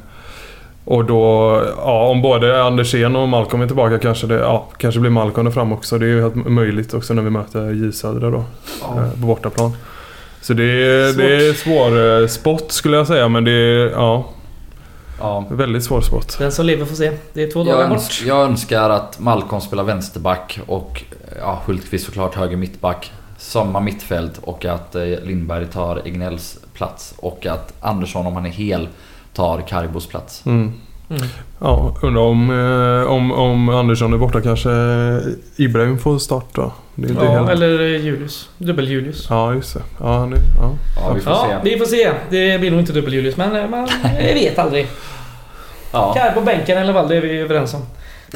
[0.84, 5.10] Och då, ja om både Andersén och Malcolm är tillbaka kanske det, ja, kanske blir
[5.10, 5.98] Malcolm där fram också.
[5.98, 8.44] Det är ju helt möjligt också när vi möter J Södra då.
[8.80, 8.96] Ja.
[9.02, 9.72] eh, På bortaplan.
[10.40, 11.16] Så det är, Svårt.
[11.22, 14.24] det är svår eh, spot skulle jag säga men det är, ja,
[15.20, 15.44] Ja.
[15.50, 16.36] väldigt svår spot.
[16.38, 17.12] Den som lever får se.
[17.32, 17.96] Det är två Jag, dagar bort.
[17.96, 21.02] öns jag önskar att Malcolm spelar vänsterback och
[21.40, 23.12] ja, Hultqvist såklart höger mittback.
[23.38, 28.50] Samma mittfält och att eh, Lindberg tar Egnells plats och att Andersson om han är
[28.50, 28.88] hel
[29.34, 30.46] tar Karibos plats.
[30.46, 30.72] Mm.
[31.10, 31.22] Mm.
[31.60, 34.70] Ja, undrar om, eh, om, om Andersson är borta kanske
[35.56, 36.70] Ibrahim får starta.
[36.94, 37.50] Det är inte Ja, helt...
[37.50, 38.48] eller eh, Julius.
[38.58, 39.26] Dubbel-Julius.
[39.30, 39.80] Ja, just det.
[40.00, 40.70] Ja, är, ja.
[40.96, 41.70] Ja, vi får Ja, se.
[41.70, 42.12] vi får se.
[42.30, 44.86] Det blir nog inte dubbel-Julius, men eh, man vet aldrig.
[45.92, 46.14] Ja.
[46.14, 47.80] Kar på bänken fall, det är vi överens om.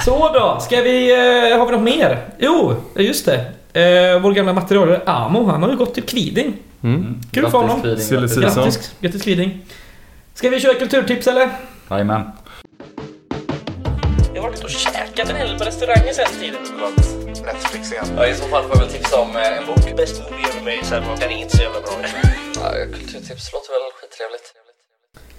[0.05, 1.11] Så då, ska vi...
[1.59, 2.19] Har vi något mer?
[2.39, 3.35] Jo, just det.
[3.81, 6.53] Eh, vår gamla materialare Amo, han har ju gått till Kviding.
[6.83, 7.03] Mm.
[7.05, 7.81] Kul för Grattis, honom.
[7.83, 8.37] Kviding, grattis.
[8.37, 9.59] Grattis, grattis Kviding.
[10.39, 11.51] Ska vi köra kulturtips eller?
[11.91, 12.33] Jajamän.
[14.35, 16.61] Jag har varit och käkat en hel del på restauranger sen tiden.
[17.45, 18.05] Netflix igen.
[18.17, 19.97] Ja, I så fall får jag väl tipsa om eh, en bok.
[19.97, 21.91] Bäst movie ever made, så här, den är inte så jävla bra.
[22.55, 24.55] Ja, kulturtips låter väl skittrevligt.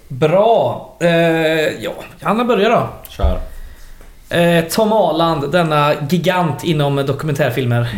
[0.08, 0.96] Bra.
[1.00, 1.92] Eh, ja,
[2.22, 2.88] Hanna börjar då.
[3.08, 3.40] Kör.
[4.30, 7.88] Eh, Tom Aland, denna gigant inom dokumentärfilmer.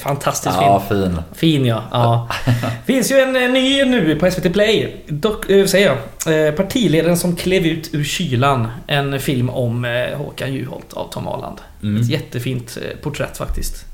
[0.00, 0.66] Fantastisk film.
[0.66, 1.22] Ja, fin.
[1.34, 1.82] Fin ja.
[1.90, 2.28] ja.
[2.86, 4.96] Finns ju en eh, ny nu på SVT Play.
[5.08, 6.56] Dok, eh, säger jag.
[6.56, 8.68] Partiledaren som klev ut ur kylan.
[8.86, 11.58] En film om eh, Håkan Juholt av Tom Aland.
[11.82, 12.02] Mm.
[12.02, 13.84] Ett jättefint porträtt faktiskt.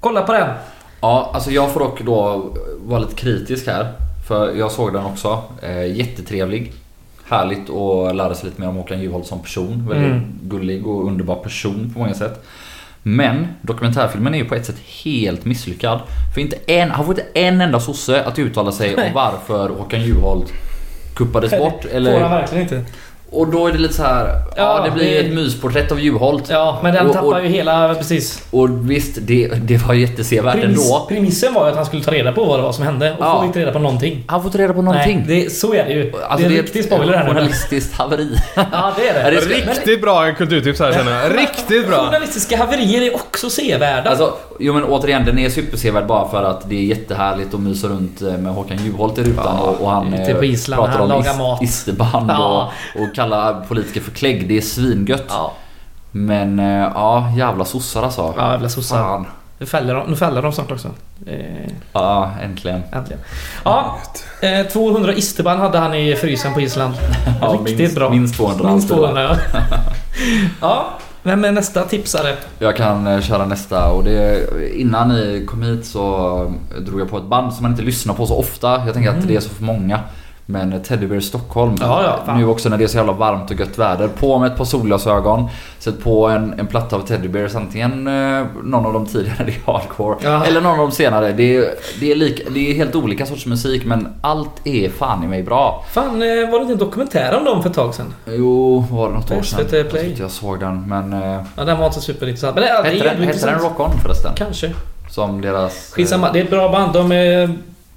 [0.00, 0.48] Kolla på den.
[1.00, 2.46] Ja, alltså jag får dock då
[2.78, 3.92] vara lite kritisk här.
[4.28, 5.42] För jag såg den också.
[5.94, 6.72] Jättetrevlig.
[7.28, 9.86] Härligt att lära sig lite mer om Håkan Juholt som person.
[9.88, 10.38] Väldigt Mm.
[10.42, 12.44] gullig och underbar person på många sätt.
[13.02, 16.00] Men dokumentärfilmen är ju på ett sätt helt misslyckad.
[16.34, 20.00] För inte en, han får inte en enda sosse att uttala sig om varför Håkan
[20.00, 20.52] Juholt
[21.14, 21.82] kuppades bort.
[21.82, 22.84] Får han Eller, verkligen inte.
[23.30, 24.26] Och då är det lite så här.
[24.56, 26.44] Ja, Ja, det blir det- ett mysporträtt av Juholt.
[26.50, 27.94] Ja, men den Och- tappar och- ju hela...
[27.94, 28.42] Precis.
[28.50, 31.06] Och visst, det, det var jättesevärt Premiss, ändå.
[31.08, 33.24] premissen var ju att han skulle ta reda på vad det var som hände och
[33.26, 33.36] Ja.
[33.36, 34.24] får inte reda på någonting.
[34.26, 35.24] Han får ta reda på någonting.
[35.28, 36.12] Nej, det, så är det ju.
[36.28, 37.30] Alltså, det är en riktig spoiler här nu.
[37.30, 38.28] journalistiskt haveri.
[38.54, 39.40] Ja, det är det.
[39.40, 41.38] Riktigt bra kulturtips här känner jag.
[41.38, 41.96] Riktigt bra.
[42.06, 44.10] Journalistiska haverier är också sevärda.
[44.10, 47.86] Alltså, jo men återigen, den är supersevärd bara för att det är jättehärligt att mysa
[47.88, 50.92] runt eh, med Håkan Juholt i rutan Ja, och, och han eh, på Island, pratar
[50.98, 51.62] han om lagar mat.
[51.62, 52.72] isterband Ja.
[52.94, 54.48] och, och kallar politiker för klägg.
[54.48, 55.24] Det är svingött.
[55.28, 55.52] ja,
[56.10, 58.34] Men eh, ja, jävla sossar alltså.
[58.36, 58.96] ja jävla sossar.
[58.98, 59.26] Fan.
[59.58, 60.88] Nu fäller de, nu fäller de snart också.
[61.26, 62.82] Eh, Ja, äntligen.
[62.92, 63.22] äntligen.
[63.64, 63.98] Ja,
[64.42, 66.94] eh, 200 isterband hade han i frysen på Island.
[67.40, 68.10] Ja, Riktigt minst, bra.
[68.10, 69.06] Minst 200 Minst anställda.
[69.12, 69.60] 200 ja.
[70.60, 70.86] ja,
[71.22, 72.36] vem är nästa tipsare?
[72.58, 74.46] Jag kan eh, köra nästa och det,
[74.76, 78.26] innan ni kom hit så drog jag på ett band som man inte lyssnar på
[78.26, 78.82] så ofta.
[78.86, 80.00] Jag tänker att det är så för många.
[80.48, 81.74] Men Teddy Bear Stockholm.
[81.80, 84.08] Ja, ja, nu också när det är så jävla varmt och gött väder.
[84.08, 85.48] På med ett par solglasögon.
[85.78, 87.54] Sätt på en, en platta av Teddy Bears.
[87.54, 90.16] Antingen eh, någon av de tidigare, det är hardcore.
[90.22, 90.44] Ja.
[90.44, 91.32] Eller någon av de senare.
[91.32, 95.24] Det är, det, är lika, det är helt olika sorts musik men allt är fan
[95.24, 95.84] i mig bra.
[95.92, 98.14] Fan, eh, var det inte en dokumentär om dem för ett tag sedan?
[98.26, 99.60] Jo, var det något år sedan?
[99.64, 100.16] SVT Jag Play.
[100.18, 101.12] jag såg den men...
[101.12, 102.54] Eh, Ja, den var inte superintressant.
[102.54, 103.58] Men det, ja, det är hette, den, hette den.
[103.58, 104.32] Rock On förresten?
[104.36, 104.72] Kanske.
[105.10, 105.90] Som deras...
[105.90, 106.92] eh, Skitsamma, det är ett bra band.
[106.92, 107.54] De är...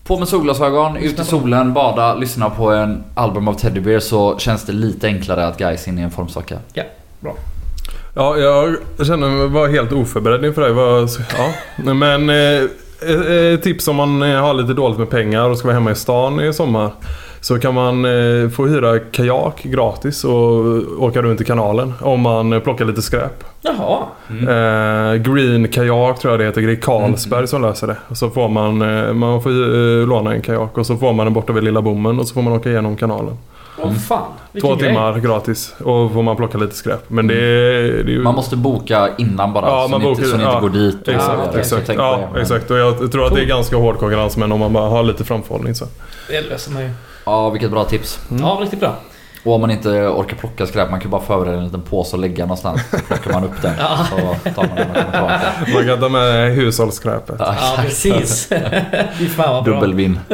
[0.10, 4.38] På med solglasögon, ut i solen, bada, lyssna på en album av Teddy Bear så
[4.38, 6.58] känns det lite enklare att guys in i en formsocka.
[6.74, 6.84] Ja,
[7.20, 7.36] bra.
[8.16, 10.74] Ja, jag känner mig var helt oförberedd inför det.
[10.74, 11.94] Var, ja.
[11.94, 12.36] Men eh,
[13.10, 15.92] eh, eh, tips om man eh, har lite dåligt med pengar och ska vara hemma
[15.92, 16.92] i stan i sommar.
[17.42, 20.66] Så kan man eh, få hyra kajak gratis och
[21.04, 23.44] åka runt i kanalen om man plockar lite skräp.
[23.62, 24.00] Jaha.
[24.30, 26.62] Eh, green kajak tror jag det heter.
[26.62, 27.96] Det är Carlsberg som löser det.
[28.08, 31.34] Och Så får man, eh, man får låna en kajak och så får man den
[31.34, 33.38] borta vid Lilla Bommen och så får man åka igenom kanalen.
[33.84, 34.22] Åh fan.
[34.52, 34.90] Vilken Två grej.
[34.90, 37.04] timmar gratis och får man plocka lite skräp.
[37.08, 38.22] Men det, är- det är ju...
[38.24, 40.60] Man måste boka innan bara Ja, så, man ni inte, bokar- så ni inte ja.
[40.60, 41.02] går dit.
[41.08, 42.00] och- Exakt, så exakt.
[42.00, 42.28] Ja, det.
[42.34, 42.72] Men- exakt.
[42.72, 45.24] Och jag tror att det är ganska hård konkurrens men om man bara har lite
[45.24, 45.86] framförhållning så.
[46.30, 46.90] Det löser man ju.
[47.26, 48.20] Ja, vilket bra tips.
[48.40, 48.96] Ja, riktigt bra.
[49.44, 52.22] Och om man inte orkar plocka skräp, man kan bara förbereda en liten påse och
[52.22, 52.82] lägga någonstans.
[52.92, 53.74] Så plockar man upp den.
[53.80, 54.08] Ja.
[54.44, 55.42] Så tar man den och kommer tillbaka.
[55.74, 57.36] Man kan ta med hushållsskräpet.
[57.40, 58.50] Ja, Ja, precis.
[59.18, 59.74] Fy fan vad bra.
[59.74, 60.20] Dubbelvinn.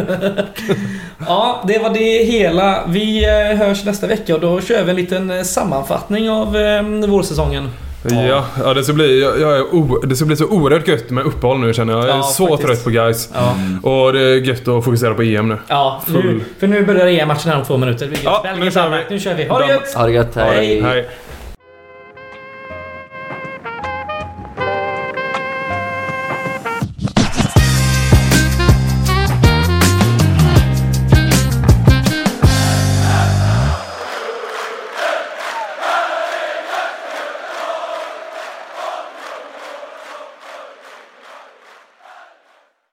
[1.27, 2.83] Ja, det var det hela.
[2.87, 6.81] Vi eh, hörs nästa vecka och då kör vi en liten eh, sammanfattning av eh,
[6.83, 7.69] vårsäsongen.
[8.11, 11.09] Ja, ja det, ska bli, jag, jag är o, det ska bli så oerhört gött
[11.09, 12.01] med uppehåll nu känner jag.
[12.03, 12.67] Jag är Ja, så faktiskt.
[12.67, 13.29] trött på guys.
[13.33, 13.55] Ja,
[13.89, 15.57] Och det är gött att fokusera på EM nu.
[15.67, 16.43] ja nu, Full.
[16.59, 18.09] för nu börjar EM-matchen här om två minuter.
[18.23, 18.97] Ja, nu kör vi.
[19.09, 19.45] Nu kör vi.
[19.47, 19.93] Ha det gött!
[19.95, 20.35] Ha det gött.
[20.35, 20.81] Hej.
[20.81, 21.09] Hej.